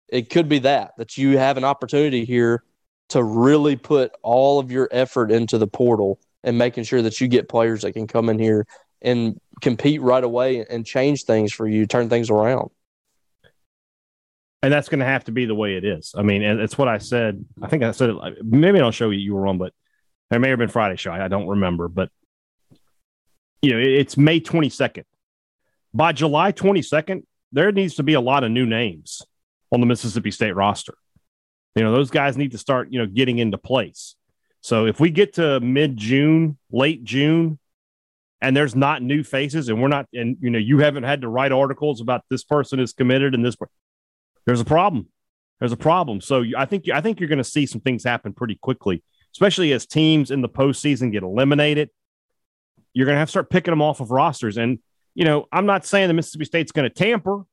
it 0.09 0.31
could 0.31 0.49
be 0.49 0.59
that 0.59 0.93
that 0.97 1.17
you 1.19 1.37
have 1.37 1.55
an 1.55 1.63
opportunity 1.63 2.25
here 2.25 2.63
to 3.09 3.23
really 3.23 3.75
put 3.75 4.11
all 4.21 4.59
of 4.59 4.71
your 4.71 4.87
effort 4.91 5.31
into 5.31 5.57
the 5.57 5.67
portal 5.67 6.19
and 6.43 6.57
making 6.57 6.83
sure 6.83 7.01
that 7.01 7.19
you 7.21 7.27
get 7.27 7.47
players 7.49 7.81
that 7.83 7.93
can 7.93 8.07
come 8.07 8.29
in 8.29 8.39
here 8.39 8.65
and 9.01 9.39
compete 9.61 10.01
right 10.01 10.23
away 10.23 10.65
and 10.65 10.85
change 10.85 11.23
things 11.23 11.53
for 11.53 11.67
you, 11.67 11.85
turn 11.85 12.09
things 12.09 12.29
around. 12.29 12.69
and 14.61 14.71
that's 14.71 14.87
going 14.87 14.99
to 14.99 15.05
have 15.05 15.25
to 15.25 15.31
be 15.31 15.45
the 15.45 15.53
way 15.53 15.75
it 15.75 15.83
is. 15.83 16.15
I 16.17 16.21
mean, 16.21 16.41
and 16.41 16.61
it's 16.61 16.77
what 16.77 16.87
I 16.87 16.97
said. 16.97 17.43
I 17.61 17.67
think 17.67 17.83
I 17.83 17.91
said 17.91 18.11
it. 18.11 18.45
Maybe 18.45 18.79
I'll 18.79 18.91
show 18.91 19.09
you 19.09 19.19
you 19.19 19.35
were 19.35 19.41
wrong, 19.41 19.57
but 19.57 19.73
it 20.31 20.39
may 20.39 20.49
have 20.49 20.59
been 20.59 20.69
Friday 20.69 20.95
show. 20.95 21.11
I 21.11 21.27
don't 21.27 21.47
remember, 21.47 21.89
but 21.89 22.09
you 23.61 23.71
know, 23.71 23.79
it's 23.79 24.17
May 24.17 24.39
22nd. 24.39 25.03
By 25.93 26.13
July 26.13 26.53
22nd, 26.53 27.23
there 27.51 27.71
needs 27.71 27.95
to 27.95 28.03
be 28.03 28.13
a 28.13 28.21
lot 28.21 28.43
of 28.43 28.51
new 28.51 28.65
names 28.65 29.21
on 29.71 29.79
the 29.79 29.85
Mississippi 29.85 30.31
State 30.31 30.55
roster. 30.55 30.95
You 31.75 31.83
know, 31.83 31.91
those 31.91 32.11
guys 32.11 32.37
need 32.37 32.51
to 32.51 32.57
start, 32.57 32.89
you 32.91 32.99
know, 32.99 33.07
getting 33.07 33.39
into 33.39 33.57
place. 33.57 34.15
So 34.61 34.85
if 34.85 34.99
we 34.99 35.09
get 35.09 35.33
to 35.33 35.59
mid 35.59 35.97
June, 35.97 36.57
late 36.71 37.03
June, 37.03 37.59
and 38.41 38.55
there's 38.55 38.75
not 38.75 39.01
new 39.01 39.23
faces, 39.23 39.69
and 39.69 39.81
we're 39.81 39.87
not, 39.87 40.07
and 40.13 40.37
you 40.39 40.49
know, 40.49 40.59
you 40.59 40.79
haven't 40.79 41.03
had 41.03 41.21
to 41.21 41.27
write 41.27 41.51
articles 41.51 42.01
about 42.01 42.23
this 42.29 42.43
person 42.43 42.79
is 42.79 42.93
committed 42.93 43.33
and 43.33 43.43
this, 43.43 43.55
there's 44.45 44.61
a 44.61 44.65
problem. 44.65 45.07
There's 45.59 45.71
a 45.71 45.77
problem. 45.77 46.21
So 46.21 46.43
I 46.57 46.65
think 46.65 46.89
I 46.89 47.01
think 47.01 47.19
you're 47.19 47.29
going 47.29 47.37
to 47.37 47.43
see 47.43 47.65
some 47.65 47.81
things 47.81 48.03
happen 48.03 48.33
pretty 48.33 48.55
quickly, 48.55 49.01
especially 49.33 49.71
as 49.71 49.85
teams 49.85 50.29
in 50.29 50.41
the 50.41 50.49
postseason 50.49 51.11
get 51.11 51.23
eliminated. 51.23 51.89
You're 52.93 53.05
going 53.05 53.15
to 53.15 53.19
have 53.19 53.29
to 53.29 53.31
start 53.31 53.49
picking 53.49 53.71
them 53.71 53.81
off 53.81 53.99
of 53.99 54.11
rosters, 54.11 54.57
and 54.57 54.79
you 55.15 55.25
know, 55.25 55.47
I'm 55.51 55.65
not 55.65 55.85
saying 55.85 56.07
that 56.07 56.13
Mississippi 56.13 56.45
State's 56.45 56.71
going 56.71 56.89
to 56.89 56.93
tamper, 56.93 57.43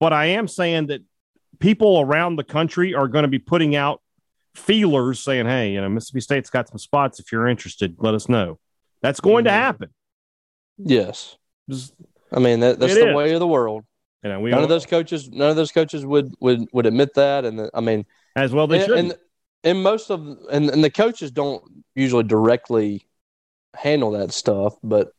but 0.00 0.12
I 0.12 0.26
am 0.26 0.48
saying 0.48 0.86
that 0.86 1.00
people 1.58 2.00
around 2.00 2.36
the 2.36 2.44
country 2.44 2.94
are 2.94 3.08
going 3.08 3.22
to 3.22 3.28
be 3.28 3.38
putting 3.38 3.76
out 3.76 4.00
feelers 4.54 5.20
saying, 5.20 5.46
hey, 5.46 5.72
you 5.72 5.80
know, 5.80 5.88
Mississippi 5.88 6.20
State's 6.20 6.50
got 6.50 6.68
some 6.68 6.78
spots. 6.78 7.18
If 7.18 7.32
you're 7.32 7.48
interested, 7.48 7.96
let 7.98 8.14
us 8.14 8.28
know. 8.28 8.58
That's 9.02 9.20
going 9.20 9.44
to 9.44 9.50
mm-hmm. 9.50 9.60
happen. 9.60 9.88
Yes. 10.78 11.36
I 12.32 12.38
mean, 12.40 12.60
that, 12.60 12.78
that's 12.78 12.94
the 12.94 13.10
is. 13.10 13.14
way 13.14 13.32
of 13.32 13.40
the 13.40 13.46
world. 13.46 13.84
You 14.22 14.30
know, 14.30 14.40
we 14.40 14.50
none 14.50 14.62
of 14.62 14.70
those 14.70 14.86
coaches, 14.86 15.30
none 15.30 15.50
of 15.50 15.56
those 15.56 15.70
coaches 15.70 16.06
would 16.06 16.34
would 16.40 16.66
would 16.72 16.86
admit 16.86 17.12
that, 17.14 17.44
and 17.44 17.58
the, 17.58 17.70
I 17.74 17.80
mean, 17.80 18.06
as 18.34 18.52
well 18.52 18.66
they 18.66 18.78
and, 18.78 18.86
should. 18.86 18.98
And, 18.98 19.14
and 19.64 19.82
most 19.82 20.10
of 20.10 20.26
and, 20.50 20.70
and 20.70 20.82
the 20.82 20.90
coaches 20.90 21.30
don't 21.30 21.62
usually 21.94 22.22
directly 22.22 23.06
handle 23.74 24.12
that 24.12 24.32
stuff, 24.32 24.76
but 24.82 25.12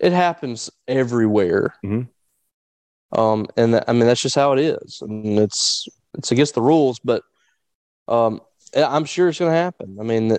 it 0.00 0.12
happens 0.12 0.70
everywhere. 0.88 1.74
Mm-hmm. 1.84 2.08
Um, 3.12 3.46
and 3.56 3.72
th- 3.72 3.84
I 3.88 3.92
mean 3.92 4.06
that's 4.06 4.20
just 4.20 4.34
how 4.34 4.52
it 4.52 4.58
is, 4.58 5.00
and 5.00 5.38
it's 5.38 5.88
it's 6.16 6.30
against 6.30 6.54
the 6.54 6.62
rules, 6.62 6.98
but 6.98 7.22
um, 8.06 8.40
I'm 8.76 9.04
sure 9.04 9.28
it's 9.28 9.38
going 9.38 9.50
to 9.50 9.56
happen. 9.56 9.96
I 10.00 10.02
mean, 10.02 10.36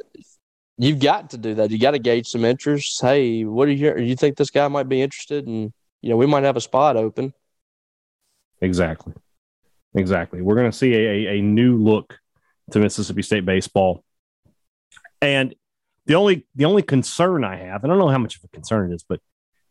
you've 0.78 1.00
got 1.00 1.32
to 1.32 1.38
do 1.38 1.56
that. 1.56 1.72
You 1.72 1.80
got 1.80 1.92
to 1.92 2.00
gauge 2.00 2.28
some 2.28 2.46
interest. 2.46 3.02
Hey, 3.02 3.44
what 3.44 3.66
do 3.66 3.72
you 3.72 3.98
you 3.98 4.16
think 4.16 4.38
this 4.38 4.50
guy 4.52 4.68
might 4.68 4.90
be 4.90 5.02
interested? 5.02 5.48
And 5.48 5.74
you 6.02 6.10
know, 6.10 6.18
we 6.18 6.26
might 6.26 6.44
have 6.44 6.58
a 6.58 6.62
spot 6.62 6.96
open. 6.96 7.34
Exactly, 8.62 9.14
exactly. 9.96 10.42
We're 10.42 10.56
going 10.56 10.72
to 10.72 10.78
see 10.78 10.94
a, 10.94 11.38
a 11.38 11.42
new 11.42 11.78
look 11.78 12.20
to 12.72 12.80
Mississippi 12.80 13.24
State 13.24 13.46
baseball, 13.46 14.04
and 15.22 15.56
the 16.06 16.16
only 16.16 16.46
the 16.56 16.66
only 16.66 16.82
concern 16.82 17.44
I 17.44 17.58
have, 17.58 17.84
and 17.84 17.92
I 17.92 17.96
don't 17.96 18.06
know 18.06 18.12
how 18.12 18.18
much 18.18 18.38
of 18.38 18.44
a 18.44 18.48
concern 18.50 18.92
it 18.92 18.96
is, 18.96 19.04
but 19.04 19.22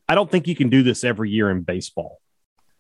I 0.09 0.15
don't 0.15 0.31
think 0.31 0.49
you 0.49 0.57
can 0.57 0.69
do 0.69 0.83
this 0.83 1.05
every 1.05 1.31
year 1.31 1.51
in 1.51 1.63
baseball. 1.63 2.21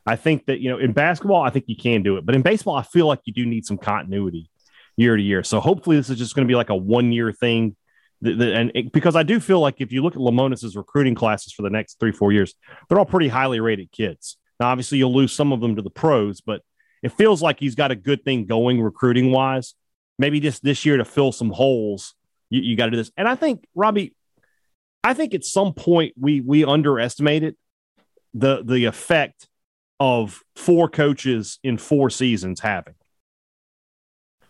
I 0.08 0.16
think 0.16 0.46
that, 0.46 0.60
you 0.60 0.70
know, 0.70 0.78
in 0.78 0.92
basketball, 0.92 1.42
I 1.42 1.50
think 1.50 1.66
you 1.68 1.76
can 1.76 2.02
do 2.02 2.16
it. 2.16 2.24
But 2.24 2.34
in 2.34 2.42
baseball, 2.42 2.74
I 2.74 2.82
feel 2.82 3.06
like 3.06 3.20
you 3.24 3.32
do 3.32 3.44
need 3.44 3.66
some 3.66 3.76
continuity 3.76 4.50
year 4.96 5.16
to 5.16 5.22
year. 5.22 5.42
So 5.42 5.60
hopefully 5.60 5.96
this 5.96 6.08
is 6.08 6.16
just 6.16 6.34
going 6.34 6.46
to 6.46 6.50
be 6.50 6.56
like 6.56 6.70
a 6.70 6.76
one 6.76 7.12
year 7.12 7.30
thing. 7.30 7.76
and 8.24 8.72
it, 8.74 8.90
because 8.90 9.16
I 9.16 9.22
do 9.22 9.38
feel 9.38 9.60
like 9.60 9.80
if 9.80 9.92
you 9.92 10.02
look 10.02 10.14
at 10.14 10.20
Lemonis's 10.20 10.76
recruiting 10.76 11.14
classes 11.14 11.52
for 11.52 11.62
the 11.62 11.70
next 11.70 12.00
three, 12.00 12.12
four 12.12 12.32
years, 12.32 12.54
they're 12.88 12.98
all 12.98 13.04
pretty 13.04 13.28
highly 13.28 13.60
rated 13.60 13.92
kids. 13.92 14.38
Now, 14.58 14.68
obviously, 14.68 14.98
you'll 14.98 15.14
lose 15.14 15.32
some 15.32 15.52
of 15.52 15.60
them 15.60 15.76
to 15.76 15.82
the 15.82 15.90
pros, 15.90 16.40
but 16.40 16.62
it 17.02 17.12
feels 17.12 17.42
like 17.42 17.60
he's 17.60 17.74
got 17.74 17.90
a 17.90 17.96
good 17.96 18.24
thing 18.24 18.46
going 18.46 18.80
recruiting 18.80 19.30
wise. 19.30 19.74
Maybe 20.18 20.40
just 20.40 20.64
this 20.64 20.84
year 20.86 20.96
to 20.96 21.04
fill 21.04 21.32
some 21.32 21.50
holes, 21.50 22.14
you, 22.50 22.62
you 22.62 22.76
got 22.76 22.86
to 22.86 22.90
do 22.92 22.96
this. 22.96 23.12
And 23.16 23.28
I 23.28 23.36
think, 23.36 23.64
Robbie, 23.74 24.16
I 25.04 25.14
think 25.14 25.34
at 25.34 25.44
some 25.44 25.74
point 25.74 26.14
we 26.18 26.40
we 26.40 26.64
underestimated 26.64 27.56
the 28.34 28.62
the 28.64 28.86
effect 28.86 29.47
of 30.00 30.42
four 30.56 30.88
coaches 30.88 31.58
in 31.62 31.78
four 31.78 32.10
seasons 32.10 32.60
having. 32.60 32.94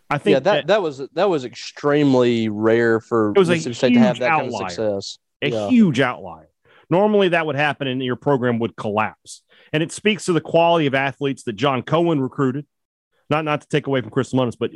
I 0.09 0.17
think 0.17 0.33
yeah, 0.33 0.39
that, 0.39 0.43
that, 0.43 0.67
that 0.67 0.81
was 0.81 1.01
that 1.13 1.29
was 1.29 1.45
extremely 1.45 2.49
rare 2.49 2.99
for 2.99 3.31
it 3.35 3.37
was 3.37 3.49
Mississippi 3.49 3.73
State 3.75 3.93
to 3.93 3.99
have 3.99 4.19
that 4.19 4.31
outlier, 4.31 4.49
kind 4.49 4.63
of 4.63 4.71
success. 4.71 5.19
A 5.41 5.49
yeah. 5.49 5.69
huge 5.69 5.99
outlier. 5.99 6.49
Normally 6.89 7.29
that 7.29 7.45
would 7.45 7.55
happen 7.55 7.87
and 7.87 8.03
your 8.03 8.15
program 8.15 8.57
would 8.59 8.75
collapse. 8.75 9.43
And 9.71 9.83
it 9.83 9.91
speaks 9.91 10.25
to 10.25 10.33
the 10.33 10.41
quality 10.41 10.87
of 10.87 10.95
athletes 10.95 11.43
that 11.43 11.53
John 11.53 11.83
Cohen 11.83 12.19
recruited. 12.19 12.65
Not 13.29 13.45
not 13.45 13.61
to 13.61 13.67
take 13.67 13.85
away 13.85 14.01
from 14.01 14.09
Chris 14.09 14.33
Lemonis, 14.33 14.57
but 14.59 14.71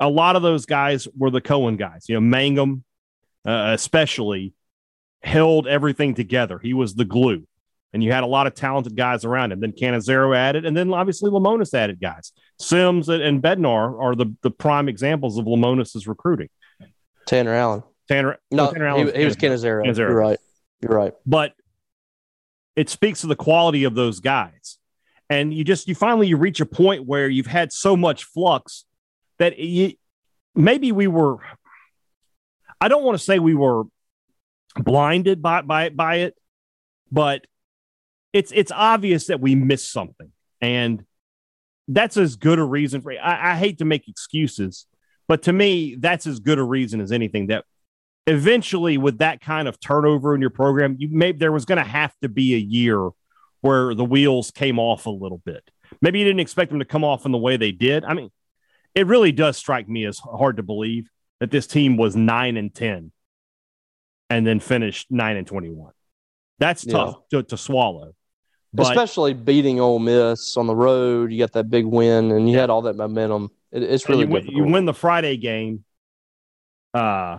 a 0.00 0.08
lot 0.08 0.34
of 0.34 0.42
those 0.42 0.66
guys 0.66 1.06
were 1.16 1.30
the 1.30 1.40
Cohen 1.40 1.76
guys. 1.76 2.06
You 2.08 2.16
know, 2.16 2.20
Mangum, 2.20 2.82
uh, 3.46 3.70
especially, 3.72 4.52
held 5.22 5.68
everything 5.68 6.14
together. 6.14 6.58
He 6.58 6.74
was 6.74 6.94
the 6.94 7.04
glue. 7.04 7.46
And 7.96 8.04
you 8.04 8.12
had 8.12 8.24
a 8.24 8.26
lot 8.26 8.46
of 8.46 8.52
talented 8.52 8.94
guys 8.94 9.24
around 9.24 9.52
him. 9.52 9.60
Then 9.60 9.72
Cannizzaro 9.72 10.36
added, 10.36 10.66
and 10.66 10.76
then 10.76 10.92
obviously 10.92 11.30
Lemonis 11.30 11.72
added 11.72 11.98
guys. 11.98 12.30
Sims 12.58 13.08
and 13.08 13.42
Bednar 13.42 13.98
are 13.98 14.14
the, 14.14 14.34
the 14.42 14.50
prime 14.50 14.90
examples 14.90 15.38
of 15.38 15.46
Lemonis's 15.46 16.06
recruiting. 16.06 16.50
Tanner 17.24 17.54
Allen. 17.54 17.82
Tanner. 18.06 18.36
No, 18.50 18.70
Tanner 18.70 18.86
Allen. 18.86 19.06
He, 19.06 19.20
he 19.20 19.24
was 19.24 19.34
Cannizzaro. 19.34 19.82
Cannizzaro. 19.82 20.10
You're 20.10 20.14
right. 20.14 20.38
You're 20.82 20.92
right. 20.92 21.14
But 21.24 21.54
it 22.76 22.90
speaks 22.90 23.22
to 23.22 23.28
the 23.28 23.34
quality 23.34 23.84
of 23.84 23.94
those 23.94 24.20
guys. 24.20 24.76
And 25.30 25.54
you 25.54 25.64
just, 25.64 25.88
you 25.88 25.94
finally, 25.94 26.26
you 26.26 26.36
reach 26.36 26.60
a 26.60 26.66
point 26.66 27.06
where 27.06 27.30
you've 27.30 27.46
had 27.46 27.72
so 27.72 27.96
much 27.96 28.24
flux 28.24 28.84
that 29.38 29.58
you, 29.58 29.94
maybe 30.54 30.92
we 30.92 31.06
were, 31.06 31.38
I 32.78 32.88
don't 32.88 33.04
want 33.04 33.16
to 33.16 33.24
say 33.24 33.38
we 33.38 33.54
were 33.54 33.84
blinded 34.78 35.40
by 35.40 35.62
by 35.62 35.88
by 35.88 36.16
it, 36.16 36.36
but 37.10 37.46
it's 38.36 38.52
it's 38.54 38.70
obvious 38.70 39.28
that 39.28 39.40
we 39.40 39.54
missed 39.54 39.90
something, 39.90 40.30
and 40.60 41.02
that's 41.88 42.16
as 42.16 42.36
good 42.36 42.58
a 42.58 42.64
reason 42.64 43.00
for. 43.00 43.12
I, 43.12 43.52
I 43.52 43.56
hate 43.56 43.78
to 43.78 43.84
make 43.84 44.08
excuses, 44.08 44.86
but 45.26 45.42
to 45.42 45.52
me, 45.52 45.96
that's 45.98 46.26
as 46.26 46.38
good 46.40 46.58
a 46.58 46.62
reason 46.62 47.00
as 47.00 47.12
anything 47.12 47.46
that 47.46 47.64
eventually 48.26 48.98
with 48.98 49.18
that 49.18 49.40
kind 49.40 49.68
of 49.68 49.80
turnover 49.80 50.34
in 50.34 50.42
your 50.42 50.50
program, 50.50 50.96
you 50.98 51.08
may 51.10 51.32
there 51.32 51.52
was 51.52 51.64
going 51.64 51.78
to 51.78 51.88
have 51.88 52.12
to 52.20 52.28
be 52.28 52.54
a 52.54 52.58
year 52.58 53.08
where 53.62 53.94
the 53.94 54.04
wheels 54.04 54.50
came 54.50 54.78
off 54.78 55.06
a 55.06 55.10
little 55.10 55.38
bit. 55.38 55.70
Maybe 56.02 56.18
you 56.18 56.24
didn't 56.24 56.40
expect 56.40 56.70
them 56.70 56.80
to 56.80 56.84
come 56.84 57.04
off 57.04 57.24
in 57.24 57.32
the 57.32 57.38
way 57.38 57.56
they 57.56 57.72
did. 57.72 58.04
I 58.04 58.12
mean, 58.12 58.30
it 58.94 59.06
really 59.06 59.32
does 59.32 59.56
strike 59.56 59.88
me 59.88 60.04
as 60.04 60.18
hard 60.18 60.58
to 60.58 60.62
believe 60.62 61.08
that 61.40 61.50
this 61.50 61.66
team 61.66 61.96
was 61.96 62.14
nine 62.14 62.58
and 62.58 62.74
ten 62.74 63.12
and 64.28 64.46
then 64.46 64.60
finished 64.60 65.06
nine 65.10 65.36
and 65.36 65.46
twenty 65.46 65.70
one. 65.70 65.92
That's 66.58 66.84
tough 66.84 67.16
yeah. 67.30 67.40
to, 67.40 67.48
to 67.48 67.56
swallow. 67.56 68.14
But, 68.76 68.90
Especially 68.90 69.32
beating 69.32 69.80
Ole 69.80 69.98
Miss 69.98 70.56
on 70.58 70.66
the 70.66 70.76
road, 70.76 71.32
you 71.32 71.38
got 71.38 71.52
that 71.52 71.70
big 71.70 71.86
win, 71.86 72.30
and 72.30 72.48
you 72.48 72.58
had 72.58 72.68
all 72.68 72.82
that 72.82 72.94
momentum. 72.94 73.50
It, 73.72 73.82
it's 73.82 74.06
really 74.06 74.24
you 74.24 74.30
win, 74.30 74.46
you 74.46 74.64
win, 74.64 74.84
the 74.84 74.92
Friday 74.92 75.38
game, 75.38 75.82
uh, 76.92 77.38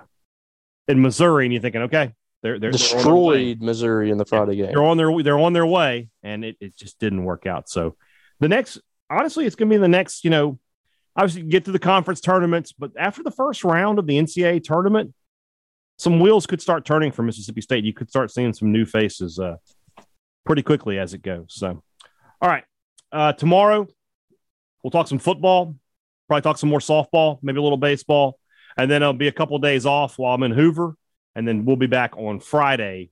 in 0.87 0.99
Missouri, 0.99 1.45
and 1.45 1.53
you're 1.53 1.61
thinking, 1.61 1.83
okay, 1.83 2.13
they're 2.41 2.57
they're 2.57 2.71
destroyed 2.71 3.59
they're 3.59 3.65
Missouri 3.67 4.09
in 4.09 4.17
the 4.17 4.25
Friday 4.25 4.53
yeah, 4.53 4.65
game. 4.65 4.73
They're 4.73 4.83
on 4.83 4.97
their 4.97 5.23
they're 5.23 5.37
on 5.37 5.53
their 5.53 5.65
way, 5.65 6.09
and 6.23 6.43
it, 6.43 6.57
it 6.59 6.75
just 6.75 6.97
didn't 6.99 7.23
work 7.23 7.45
out. 7.45 7.69
So 7.69 7.95
the 8.39 8.47
next, 8.47 8.79
honestly, 9.07 9.45
it's 9.45 9.55
going 9.55 9.69
to 9.69 9.75
be 9.75 9.79
the 9.79 9.87
next. 9.87 10.23
You 10.23 10.31
know, 10.31 10.59
obviously 11.15 11.43
get 11.43 11.65
to 11.65 11.71
the 11.71 11.79
conference 11.79 12.19
tournaments, 12.19 12.71
but 12.71 12.93
after 12.97 13.21
the 13.21 13.31
first 13.31 13.63
round 13.63 13.99
of 13.99 14.07
the 14.07 14.17
NCAA 14.17 14.63
tournament, 14.63 15.13
some 15.97 16.19
wheels 16.19 16.47
could 16.47 16.61
start 16.61 16.83
turning 16.83 17.11
for 17.11 17.21
Mississippi 17.21 17.61
State. 17.61 17.83
You 17.83 17.93
could 17.93 18.09
start 18.09 18.31
seeing 18.31 18.53
some 18.53 18.71
new 18.71 18.85
faces 18.85 19.37
uh, 19.37 19.57
pretty 20.47 20.63
quickly 20.63 20.97
as 20.97 21.13
it 21.13 21.21
goes. 21.21 21.47
So, 21.49 21.83
all 22.41 22.49
right, 22.49 22.63
uh, 23.11 23.33
tomorrow 23.33 23.85
we'll 24.81 24.91
talk 24.91 25.07
some 25.07 25.19
football, 25.19 25.75
probably 26.27 26.41
talk 26.41 26.57
some 26.57 26.69
more 26.69 26.79
softball, 26.79 27.37
maybe 27.43 27.59
a 27.59 27.61
little 27.61 27.77
baseball, 27.77 28.39
and 28.77 28.89
then 28.89 29.03
it'll 29.03 29.13
be 29.13 29.27
a 29.27 29.33
couple 29.33 29.55
of 29.55 29.61
days 29.61 29.85
off 29.85 30.17
while 30.17 30.33
I'm 30.33 30.43
in 30.43 30.51
Hoover, 30.51 30.95
and 31.35 31.47
then 31.47 31.65
we'll 31.65 31.75
be 31.75 31.87
back 31.87 32.17
on 32.17 32.39
Friday 32.39 33.11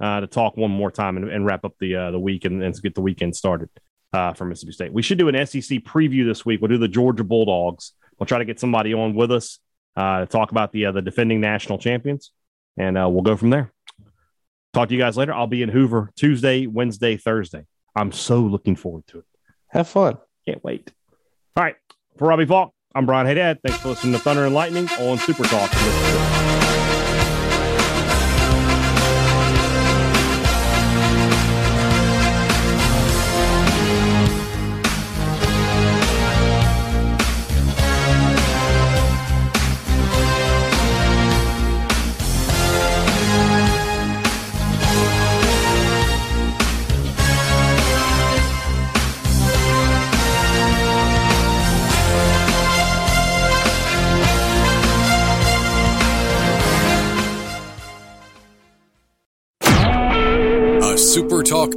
uh, 0.00 0.20
to 0.20 0.26
talk 0.26 0.56
one 0.56 0.70
more 0.70 0.90
time 0.90 1.16
and, 1.16 1.28
and 1.28 1.44
wrap 1.44 1.64
up 1.64 1.74
the 1.80 1.96
uh, 1.96 2.10
the 2.12 2.18
week 2.18 2.44
and, 2.44 2.62
and 2.62 2.80
get 2.80 2.94
the 2.94 3.00
weekend 3.00 3.34
started 3.36 3.68
uh, 4.12 4.32
for 4.32 4.44
Mississippi 4.44 4.72
State. 4.72 4.92
We 4.92 5.02
should 5.02 5.18
do 5.18 5.28
an 5.28 5.46
SEC 5.46 5.80
preview 5.80 6.24
this 6.24 6.46
week. 6.46 6.60
We'll 6.60 6.68
do 6.68 6.78
the 6.78 6.88
Georgia 6.88 7.24
Bulldogs. 7.24 7.92
We'll 8.18 8.26
try 8.26 8.38
to 8.38 8.44
get 8.44 8.60
somebody 8.60 8.94
on 8.94 9.14
with 9.14 9.32
us 9.32 9.58
uh, 9.96 10.20
to 10.20 10.26
talk 10.26 10.52
about 10.52 10.72
the 10.72 10.86
uh, 10.86 10.92
the 10.92 11.02
defending 11.02 11.40
national 11.40 11.78
champions, 11.78 12.30
and 12.76 12.96
uh, 12.96 13.08
we'll 13.08 13.22
go 13.22 13.36
from 13.36 13.50
there. 13.50 13.72
Talk 14.78 14.90
to 14.90 14.94
you 14.94 15.00
guys 15.00 15.16
later. 15.16 15.34
I'll 15.34 15.48
be 15.48 15.62
in 15.62 15.70
Hoover 15.70 16.12
Tuesday, 16.14 16.68
Wednesday, 16.68 17.16
Thursday. 17.16 17.66
I'm 17.96 18.12
so 18.12 18.38
looking 18.38 18.76
forward 18.76 19.08
to 19.08 19.18
it. 19.18 19.24
Have 19.66 19.88
fun. 19.88 20.18
Can't 20.46 20.62
wait. 20.62 20.92
All 21.56 21.64
right. 21.64 21.74
For 22.16 22.28
Robbie 22.28 22.46
Faulk, 22.46 22.72
I'm 22.94 23.04
Brian 23.04 23.26
Hadad. 23.26 23.58
Thanks 23.60 23.80
for 23.80 23.88
listening 23.88 24.12
to 24.12 24.20
Thunder 24.20 24.44
and 24.44 24.54
Lightning 24.54 24.88
on 25.00 25.18
Super 25.18 25.42
Talk. 25.42 25.68
Super 25.72 26.18
Talk 26.18 26.57